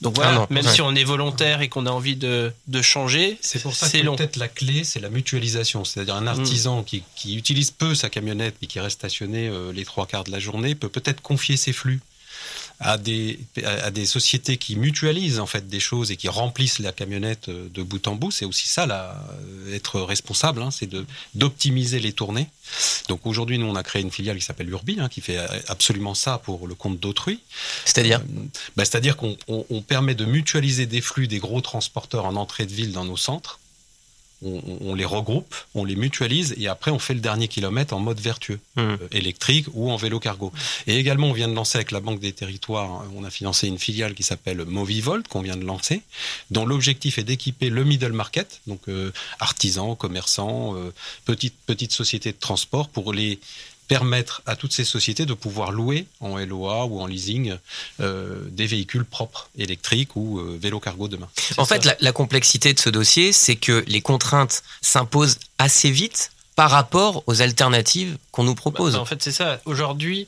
Donc 0.02 0.16
voilà, 0.16 0.42
ah 0.42 0.46
même 0.52 0.66
si 0.66 0.82
on 0.82 0.94
est 0.94 1.04
volontaire 1.04 1.62
et 1.62 1.68
qu'on 1.68 1.86
a 1.86 1.90
envie 1.90 2.16
de, 2.16 2.52
changer, 2.82 3.38
c'est 3.40 3.62
pour 3.62 3.74
ça 3.74 3.88
que 3.88 4.16
peut-être 4.16 4.36
la 4.36 4.48
clé, 4.48 4.84
c'est 4.84 5.00
la 5.00 5.08
mutualisation. 5.08 5.84
C'est-à-dire 5.84 6.16
un 6.16 6.22
mm. 6.22 6.28
artisan 6.28 6.82
qui, 6.82 7.02
utilise 7.34 7.70
peu 7.70 7.94
sa 7.94 8.10
camionnette 8.10 8.56
et 8.62 8.66
qui 8.66 8.78
reste 8.78 8.98
stationné 8.98 9.48
euh, 9.48 9.72
les 9.72 9.84
trois 9.84 10.06
quarts 10.06 10.24
de 10.24 10.30
la 10.30 10.38
journée 10.38 10.74
peut 10.74 10.88
peut-être 10.88 11.22
confier 11.22 11.56
ses 11.56 11.72
flux 11.72 12.00
à 12.78 12.98
des, 12.98 13.38
à 13.64 13.90
des 13.90 14.04
sociétés 14.04 14.58
qui 14.58 14.76
mutualisent 14.76 15.40
en 15.40 15.46
fait 15.46 15.68
des 15.68 15.80
choses 15.80 16.10
et 16.10 16.16
qui 16.16 16.28
remplissent 16.28 16.78
la 16.78 16.92
camionnette 16.92 17.48
de 17.48 17.82
bout 17.82 18.06
en 18.06 18.14
bout. 18.14 18.30
C'est 18.30 18.44
aussi 18.44 18.68
ça, 18.68 18.86
là, 18.86 19.16
être 19.72 20.00
responsable, 20.00 20.62
hein, 20.62 20.70
c'est 20.70 20.90
d'optimiser 21.34 22.00
les 22.00 22.12
tournées. 22.12 22.48
Donc 23.08 23.26
aujourd'hui, 23.26 23.58
nous, 23.58 23.66
on 23.66 23.76
a 23.76 23.82
créé 23.82 24.02
une 24.02 24.10
filiale 24.10 24.36
qui 24.38 24.44
s'appelle 24.44 24.68
Urbi, 24.68 24.98
hein, 25.00 25.08
qui 25.08 25.20
fait 25.20 25.38
absolument 25.68 26.14
ça 26.14 26.38
pour 26.38 26.66
le 26.66 26.74
compte 26.74 26.98
d'autrui. 26.98 27.40
C'est-à-dire 27.84 28.20
bah, 28.76 28.84
C'est-à-dire 28.84 29.16
qu'on 29.16 29.82
permet 29.86 30.14
de 30.14 30.24
mutualiser 30.24 30.86
des 30.86 31.00
flux 31.00 31.28
des 31.28 31.38
gros 31.38 31.60
transporteurs 31.60 32.26
en 32.26 32.36
entrée 32.36 32.66
de 32.66 32.72
ville 32.72 32.92
dans 32.92 33.04
nos 33.04 33.16
centres 33.16 33.58
on, 34.42 34.94
les 34.94 35.04
regroupe, 35.04 35.54
on 35.74 35.84
les 35.84 35.96
mutualise 35.96 36.54
et 36.58 36.68
après 36.68 36.90
on 36.90 36.98
fait 36.98 37.14
le 37.14 37.20
dernier 37.20 37.48
kilomètre 37.48 37.94
en 37.94 38.00
mode 38.00 38.20
vertueux, 38.20 38.60
hmm. 38.76 38.80
euh, 38.80 38.96
électrique 39.10 39.66
ou 39.72 39.90
en 39.90 39.96
vélo 39.96 40.20
cargo. 40.20 40.52
Et 40.86 40.98
également, 40.98 41.28
on 41.28 41.32
vient 41.32 41.48
de 41.48 41.54
lancer 41.54 41.78
avec 41.78 41.90
la 41.90 42.00
Banque 42.00 42.20
des 42.20 42.32
Territoires, 42.32 43.04
on 43.14 43.24
a 43.24 43.30
financé 43.30 43.66
une 43.66 43.78
filiale 43.78 44.14
qui 44.14 44.22
s'appelle 44.22 44.64
Movivolt 44.64 45.26
qu'on 45.28 45.40
vient 45.40 45.56
de 45.56 45.64
lancer, 45.64 46.02
dont 46.50 46.66
l'objectif 46.66 47.18
est 47.18 47.24
d'équiper 47.24 47.70
le 47.70 47.84
middle 47.84 48.12
market, 48.12 48.60
donc 48.66 48.80
euh, 48.88 49.10
artisans, 49.40 49.96
commerçants, 49.96 50.76
euh, 50.76 50.92
petites 51.24 51.56
petites 51.66 51.92
sociétés 51.92 52.32
de 52.32 52.38
transport 52.38 52.88
pour 52.88 53.12
les 53.12 53.40
permettre 53.88 54.42
à 54.46 54.56
toutes 54.56 54.72
ces 54.72 54.84
sociétés 54.84 55.26
de 55.26 55.34
pouvoir 55.34 55.72
louer 55.72 56.06
en 56.20 56.38
LOA 56.38 56.86
ou 56.86 57.00
en 57.00 57.06
leasing 57.06 57.56
euh, 58.00 58.42
des 58.50 58.66
véhicules 58.66 59.04
propres, 59.04 59.48
électriques 59.56 60.16
ou 60.16 60.38
euh, 60.38 60.58
vélo 60.60 60.80
cargo 60.80 61.08
demain. 61.08 61.28
En 61.56 61.64
fait, 61.64 61.84
la, 62.00 62.12
complexité 62.12 62.72
de 62.72 62.78
ce 62.78 62.90
dossier, 62.90 63.32
c'est 63.32 63.56
que 63.56 63.84
les 63.86 64.00
contraintes 64.00 64.62
s'imposent 64.80 65.38
assez 65.58 65.90
vite 65.90 66.32
par 66.54 66.70
rapport 66.70 67.22
aux 67.26 67.42
alternatives 67.42 68.16
qu'on 68.32 68.44
nous 68.44 68.54
propose. 68.54 68.94
Bah, 68.94 69.00
en 69.00 69.04
fait, 69.04 69.22
c'est 69.22 69.32
ça. 69.32 69.60
Aujourd'hui, 69.66 70.26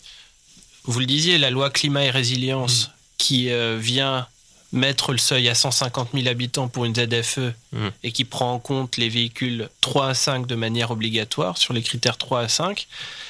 vous 0.85 1.01
le 1.01 1.07
disiez, 1.07 1.39
la 1.39 1.51
loi 1.51 1.71
climat 1.71 2.05
et 2.05 2.11
résilience 2.11 2.89
mm. 2.89 2.91
qui 3.19 3.51
euh, 3.51 3.79
vient 3.81 4.27
mettre 4.73 5.13
le 5.13 5.19
seuil 5.19 5.49
à 5.49 5.55
150 5.55 6.11
000 6.15 6.29
habitants 6.29 6.69
pour 6.69 6.85
une 6.85 6.95
ZFE 6.95 7.55
mm. 7.73 7.89
et 8.03 8.13
qui 8.13 8.25
prend 8.25 8.53
en 8.53 8.59
compte 8.59 8.97
les 8.97 9.09
véhicules 9.09 9.69
3 9.81 10.09
à 10.09 10.15
5 10.15 10.47
de 10.47 10.55
manière 10.55 10.91
obligatoire 10.91 11.57
sur 11.59 11.73
les 11.73 11.83
critères 11.83 12.19
3 12.19 12.41
à 12.41 12.49
5, 12.49 12.87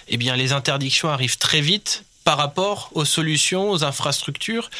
eh 0.08 0.16
bien, 0.16 0.36
les 0.36 0.52
interdictions 0.52 1.08
arrivent 1.08 1.38
très 1.38 1.60
vite 1.60 2.04
par 2.24 2.36
rapport 2.36 2.90
aux 2.94 3.04
solutions, 3.04 3.70
aux 3.70 3.84
infrastructures. 3.84 4.70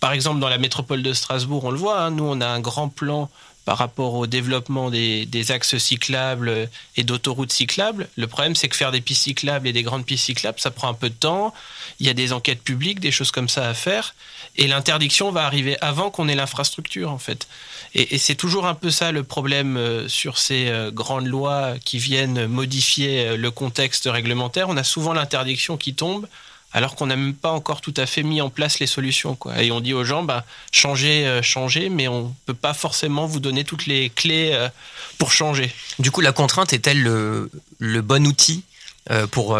Par 0.00 0.12
exemple, 0.12 0.40
dans 0.40 0.48
la 0.48 0.58
métropole 0.58 1.02
de 1.02 1.12
Strasbourg, 1.12 1.64
on 1.64 1.70
le 1.70 1.76
voit, 1.76 2.00
hein, 2.00 2.10
nous, 2.10 2.24
on 2.24 2.40
a 2.40 2.46
un 2.46 2.60
grand 2.60 2.88
plan 2.88 3.30
par 3.68 3.76
rapport 3.76 4.14
au 4.14 4.26
développement 4.26 4.88
des, 4.88 5.50
axes 5.50 5.76
cyclables 5.76 6.70
et 6.96 7.04
d'autoroutes 7.04 7.52
cyclables. 7.52 8.08
Le 8.16 8.26
problème, 8.26 8.54
c'est 8.54 8.66
que 8.66 8.74
faire 8.74 8.92
des 8.92 9.02
pistes 9.02 9.24
cyclables 9.24 9.68
et 9.68 9.74
des 9.74 9.82
grandes 9.82 10.06
pistes 10.06 10.24
cyclables, 10.24 10.58
ça 10.58 10.70
prend 10.70 10.88
un 10.88 10.94
peu 10.94 11.10
de 11.10 11.14
temps. 11.14 11.52
Il 12.00 12.06
y 12.06 12.08
a 12.08 12.14
des 12.14 12.32
enquêtes 12.32 12.62
publiques, 12.62 12.98
des 12.98 13.10
choses 13.10 13.30
comme 13.30 13.50
ça 13.50 13.68
à 13.68 13.74
faire. 13.74 14.14
Et 14.56 14.68
l'interdiction 14.68 15.30
va 15.32 15.44
arriver 15.44 15.76
avant 15.82 16.10
qu'on 16.10 16.28
ait 16.28 16.34
l'infrastructure, 16.34 17.12
en 17.12 17.18
fait. 17.18 17.46
Et, 17.94 18.16
c'est 18.16 18.36
toujours 18.36 18.64
un 18.64 18.74
peu 18.74 18.90
ça 18.90 19.12
le 19.12 19.22
problème 19.22 19.76
euh, 19.76 20.08
sur 20.08 20.38
ces 20.38 20.68
euh, 20.68 20.90
grandes 20.90 21.26
lois 21.26 21.74
qui 21.84 21.98
viennent 21.98 22.46
modifier 22.46 23.26
euh, 23.26 23.36
le 23.36 23.50
contexte 23.50 24.08
réglementaire. 24.10 24.70
On 24.70 24.78
a 24.78 24.84
souvent 24.84 25.12
l'interdiction 25.12 25.76
qui 25.76 25.92
tombe 25.92 26.26
alors 26.72 26.96
qu'on 26.96 27.06
n'a 27.06 27.16
même 27.16 27.34
pas 27.34 27.50
encore 27.50 27.80
tout 27.80 27.94
à 27.96 28.06
fait 28.06 28.22
mis 28.22 28.40
en 28.40 28.50
place 28.50 28.78
les 28.78 28.86
solutions. 28.86 29.34
Quoi. 29.34 29.62
Et 29.62 29.70
on 29.70 29.80
dit 29.80 29.94
aux 29.94 30.04
gens, 30.04 30.22
bah, 30.22 30.44
changez, 30.70 31.26
euh, 31.26 31.42
changez, 31.42 31.88
mais 31.88 32.08
on 32.08 32.24
ne 32.24 32.32
peut 32.46 32.54
pas 32.54 32.74
forcément 32.74 33.26
vous 33.26 33.40
donner 33.40 33.64
toutes 33.64 33.86
les 33.86 34.10
clés 34.10 34.50
euh, 34.52 34.68
pour 35.16 35.32
changer. 35.32 35.72
Du 35.98 36.10
coup, 36.10 36.20
la 36.20 36.32
contrainte 36.32 36.72
est-elle 36.72 37.02
le, 37.02 38.02
bon 38.02 38.26
outil 38.26 38.64
euh, 39.10 39.26
pour 39.26 39.58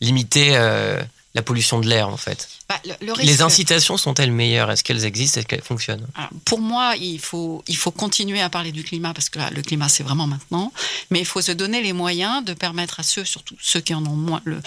limiter 0.00 0.56
la 1.34 1.42
pollution 1.42 1.80
de 1.80 1.88
l'air, 1.88 2.08
en 2.08 2.16
fait 2.16 2.48
bah, 2.68 2.80
Les 3.22 3.42
incitations 3.42 3.96
sont-elles 3.96 4.32
meilleures? 4.32 4.70
Est-ce 4.70 4.84
qu'elles 4.84 5.04
existent? 5.04 5.40
Est-ce 5.40 5.46
qu'elles 5.46 5.62
fonctionnent? 5.62 6.06
Pour 6.44 6.60
moi, 6.60 6.94
il 6.96 7.18
faut, 7.18 7.64
il 7.66 7.76
faut 7.76 7.90
continuer 7.90 8.40
à 8.40 8.50
parler 8.50 8.72
du 8.72 8.84
climat, 8.84 9.14
parce 9.14 9.30
que 9.30 9.38
le 9.52 9.62
climat, 9.62 9.88
c'est 9.88 10.02
vraiment 10.02 10.26
maintenant. 10.26 10.72
Mais 11.10 11.20
il 11.20 11.26
faut 11.26 11.40
se 11.40 11.52
donner 11.52 11.82
les 11.82 11.92
moyens 11.92 12.44
de 12.44 12.52
permettre 12.52 13.00
à 13.00 13.02
ceux, 13.02 13.24
surtout 13.24 13.56
ceux 13.60 13.80
qui 13.80 13.94
en 13.94 14.04
ont 14.04 14.16
moins, 14.16 14.42
le, 14.44 14.60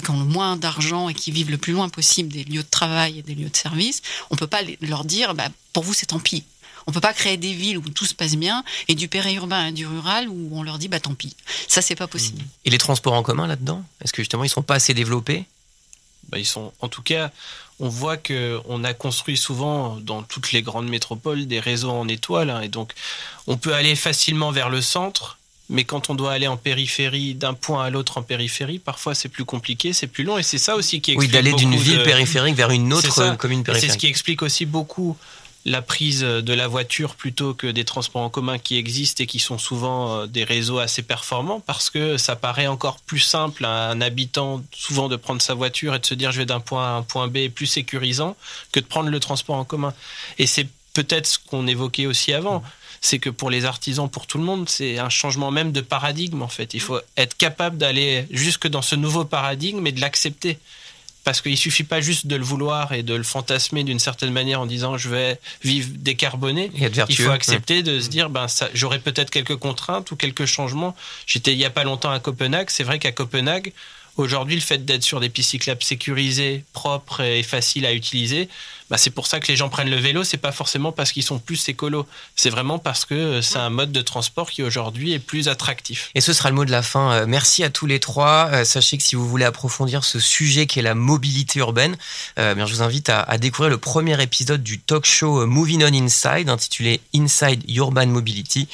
qui 0.00 0.10
ont 0.10 0.18
le 0.18 0.24
moins 0.24 0.56
d'argent 0.56 1.08
et 1.08 1.14
qui 1.14 1.30
vivent 1.30 1.50
le 1.50 1.58
plus 1.58 1.72
loin 1.72 1.88
possible 1.88 2.32
des 2.32 2.44
lieux 2.44 2.62
de 2.62 2.68
travail 2.68 3.18
et 3.18 3.22
des 3.22 3.34
lieux 3.34 3.50
de 3.50 3.56
service, 3.56 4.02
on 4.30 4.34
ne 4.34 4.38
peut 4.38 4.46
pas 4.46 4.62
leur 4.80 5.04
dire, 5.04 5.34
bah, 5.34 5.48
pour 5.72 5.82
vous, 5.82 5.92
c'est 5.92 6.06
tant 6.06 6.18
pis. 6.18 6.44
On 6.86 6.92
peut 6.92 7.00
pas 7.00 7.12
créer 7.12 7.36
des 7.36 7.52
villes 7.52 7.78
où 7.78 7.88
tout 7.88 8.06
se 8.06 8.14
passe 8.14 8.36
bien 8.36 8.62
et 8.86 8.94
du 8.94 9.08
périurbain 9.08 9.66
et 9.66 9.72
du 9.72 9.86
rural 9.86 10.28
où 10.28 10.50
on 10.52 10.62
leur 10.62 10.78
dit 10.78 10.86
bah 10.86 11.00
tant 11.00 11.14
pis. 11.14 11.34
Ça 11.66 11.82
c'est 11.82 11.96
pas 11.96 12.06
possible. 12.06 12.40
Et 12.64 12.70
les 12.70 12.78
transports 12.78 13.14
en 13.14 13.24
commun 13.24 13.48
là-dedans? 13.48 13.82
Est-ce 14.04 14.12
que 14.12 14.22
justement 14.22 14.44
ils 14.44 14.48
sont 14.48 14.62
pas 14.62 14.76
assez 14.76 14.94
développés? 14.94 15.46
Bah, 16.30 16.38
ils 16.38 16.46
sont, 16.46 16.72
en 16.80 16.88
tout 16.88 17.02
cas, 17.02 17.30
on 17.80 17.88
voit 17.88 18.16
que 18.16 18.60
on 18.66 18.84
a 18.84 18.94
construit 18.94 19.36
souvent 19.36 19.96
dans 20.00 20.22
toutes 20.22 20.52
les 20.52 20.62
grandes 20.62 20.88
métropoles 20.88 21.46
des 21.46 21.60
réseaux 21.60 21.90
en 21.90 22.08
étoile, 22.08 22.50
hein, 22.50 22.60
et 22.62 22.68
donc 22.68 22.92
on 23.46 23.56
peut 23.56 23.74
aller 23.74 23.96
facilement 23.96 24.50
vers 24.50 24.70
le 24.70 24.80
centre. 24.80 25.38
Mais 25.68 25.82
quand 25.82 26.10
on 26.10 26.14
doit 26.14 26.32
aller 26.32 26.46
en 26.46 26.56
périphérie, 26.56 27.34
d'un 27.34 27.52
point 27.52 27.84
à 27.84 27.90
l'autre 27.90 28.18
en 28.18 28.22
périphérie, 28.22 28.78
parfois 28.78 29.16
c'est 29.16 29.28
plus 29.28 29.44
compliqué, 29.44 29.92
c'est 29.92 30.06
plus 30.06 30.22
long, 30.22 30.38
et 30.38 30.44
c'est 30.44 30.58
ça 30.58 30.76
aussi 30.76 31.00
qui 31.00 31.10
explique. 31.10 31.30
Oui, 31.30 31.34
d'aller 31.34 31.52
d'une 31.54 31.74
ville 31.74 32.04
périphérique 32.04 32.54
vers 32.54 32.70
une 32.70 32.92
autre 32.92 33.36
commune 33.36 33.64
périphérique. 33.64 33.90
C'est 33.90 33.94
ce 33.94 33.98
qui 33.98 34.06
explique 34.06 34.42
aussi 34.42 34.64
beaucoup 34.64 35.16
la 35.66 35.82
prise 35.82 36.20
de 36.20 36.52
la 36.52 36.68
voiture 36.68 37.16
plutôt 37.16 37.52
que 37.52 37.66
des 37.66 37.84
transports 37.84 38.22
en 38.22 38.30
commun 38.30 38.56
qui 38.56 38.76
existent 38.76 39.22
et 39.22 39.26
qui 39.26 39.40
sont 39.40 39.58
souvent 39.58 40.14
euh, 40.14 40.26
des 40.26 40.44
réseaux 40.44 40.78
assez 40.78 41.02
performants 41.02 41.58
parce 41.58 41.90
que 41.90 42.16
ça 42.16 42.36
paraît 42.36 42.68
encore 42.68 42.98
plus 43.00 43.18
simple 43.18 43.64
à 43.64 43.90
un 43.90 44.00
habitant 44.00 44.62
souvent 44.70 45.08
de 45.08 45.16
prendre 45.16 45.42
sa 45.42 45.54
voiture 45.54 45.96
et 45.96 45.98
de 45.98 46.06
se 46.06 46.14
dire 46.14 46.30
je 46.30 46.38
vais 46.38 46.46
d'un 46.46 46.60
point 46.60 46.86
à 46.86 46.90
un 46.92 47.02
point 47.02 47.26
B 47.26 47.48
plus 47.48 47.66
sécurisant 47.66 48.36
que 48.70 48.78
de 48.78 48.86
prendre 48.86 49.10
le 49.10 49.18
transport 49.18 49.56
en 49.56 49.64
commun. 49.64 49.92
Et 50.38 50.46
c'est 50.46 50.68
peut-être 50.94 51.26
ce 51.26 51.38
qu'on 51.38 51.66
évoquait 51.66 52.06
aussi 52.06 52.32
avant. 52.32 52.62
C'est 53.00 53.18
que 53.18 53.28
pour 53.28 53.50
les 53.50 53.64
artisans, 53.64 54.08
pour 54.08 54.26
tout 54.26 54.38
le 54.38 54.44
monde, 54.44 54.68
c'est 54.68 54.98
un 54.98 55.10
changement 55.10 55.50
même 55.50 55.72
de 55.72 55.80
paradigme 55.80 56.42
en 56.42 56.48
fait. 56.48 56.74
Il 56.74 56.80
faut 56.80 57.00
être 57.16 57.36
capable 57.36 57.76
d'aller 57.76 58.26
jusque 58.30 58.68
dans 58.68 58.82
ce 58.82 58.94
nouveau 58.94 59.24
paradigme 59.24 59.84
et 59.86 59.92
de 59.92 60.00
l'accepter 60.00 60.58
parce 61.26 61.40
qu'il 61.40 61.58
suffit 61.58 61.82
pas 61.82 62.00
juste 62.00 62.28
de 62.28 62.36
le 62.36 62.44
vouloir 62.44 62.92
et 62.92 63.02
de 63.02 63.12
le 63.12 63.24
fantasmer 63.24 63.82
d'une 63.82 63.98
certaine 63.98 64.30
manière 64.32 64.60
en 64.60 64.66
disant 64.66 64.96
je 64.96 65.08
vais 65.08 65.40
vivre 65.64 65.90
décarboné. 65.96 66.70
il 66.76 67.16
faut 67.16 67.32
accepter 67.32 67.82
de 67.82 67.98
se 67.98 68.08
dire 68.08 68.30
ben 68.30 68.46
j'aurai 68.74 69.00
peut-être 69.00 69.30
quelques 69.30 69.56
contraintes 69.56 70.08
ou 70.12 70.16
quelques 70.16 70.44
changements. 70.46 70.94
J'étais 71.26 71.52
il 71.52 71.58
y 71.58 71.64
a 71.64 71.70
pas 71.70 71.82
longtemps 71.82 72.12
à 72.12 72.20
Copenhague. 72.20 72.70
C'est 72.70 72.84
vrai 72.84 73.00
qu'à 73.00 73.10
Copenhague, 73.10 73.72
aujourd'hui, 74.16 74.54
le 74.54 74.60
fait 74.60 74.84
d'être 74.84 75.02
sur 75.02 75.20
des 75.20 75.28
pistes 75.28 75.50
cyclables 75.50 75.82
sécurisées, 75.82 76.64
propres 76.72 77.20
et 77.20 77.42
faciles 77.42 77.86
à 77.86 77.92
utiliser, 77.92 78.48
bah, 78.88 78.98
c'est 78.98 79.10
pour 79.10 79.26
ça 79.26 79.40
que 79.40 79.48
les 79.48 79.56
gens 79.56 79.68
prennent 79.68 79.90
le 79.90 79.96
vélo. 79.96 80.22
C'est 80.22 80.36
pas 80.36 80.52
forcément 80.52 80.92
parce 80.92 81.10
qu'ils 81.12 81.24
sont 81.24 81.38
plus 81.38 81.68
écolos. 81.68 82.06
C'est 82.36 82.50
vraiment 82.50 82.78
parce 82.78 83.04
que 83.04 83.14
euh, 83.14 83.42
c'est 83.42 83.58
un 83.58 83.70
mode 83.70 83.90
de 83.90 84.00
transport 84.00 84.50
qui 84.50 84.62
aujourd'hui 84.62 85.12
est 85.12 85.18
plus 85.18 85.48
attractif. 85.48 86.10
Et 86.14 86.20
ce 86.20 86.32
sera 86.32 86.50
le 86.50 86.54
mot 86.54 86.64
de 86.64 86.70
la 86.70 86.82
fin. 86.82 87.12
Euh, 87.12 87.26
merci 87.26 87.64
à 87.64 87.70
tous 87.70 87.86
les 87.86 87.98
trois. 87.98 88.48
Euh, 88.52 88.64
sachez 88.64 88.96
que 88.96 89.02
si 89.02 89.16
vous 89.16 89.28
voulez 89.28 89.44
approfondir 89.44 90.04
ce 90.04 90.20
sujet 90.20 90.66
qui 90.66 90.78
est 90.78 90.82
la 90.82 90.94
mobilité 90.94 91.58
urbaine, 91.58 91.96
bien, 92.36 92.66
je 92.66 92.74
vous 92.74 92.82
invite 92.82 93.08
à, 93.08 93.20
à, 93.20 93.38
découvrir 93.38 93.70
le 93.70 93.78
premier 93.78 94.20
épisode 94.22 94.62
du 94.62 94.78
talk 94.78 95.04
show 95.04 95.46
Moving 95.46 95.82
On 95.82 95.92
Inside, 95.92 96.48
intitulé 96.48 97.00
Inside 97.14 97.62
Urban 97.68 98.06
Mobility. 98.06 98.68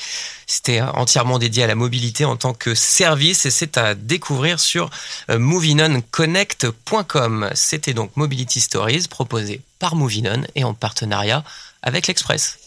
C'était 0.53 0.83
entièrement 0.83 1.38
dédié 1.38 1.65
à 1.65 1.67
la 1.67 1.75
mobilité 1.75 2.27
en 2.27 2.37
tant 2.37 2.53
que 2.53 2.75
service 2.75 3.47
et 3.47 3.51
c'est 3.51 3.79
à 3.79 3.95
découvrir 3.95 4.61
sur 4.61 4.91
movingonconnect.com. 5.31 7.49
C'était 7.55 7.95
donc 7.95 8.15
Mobility 8.19 8.61
Stories 8.61 9.07
proposé 9.09 9.62
par 9.79 9.97
Movinon 9.97 10.43
et 10.55 10.65
en 10.65 10.75
partenariat 10.75 11.43
avec 11.83 12.07
l'Express. 12.07 12.59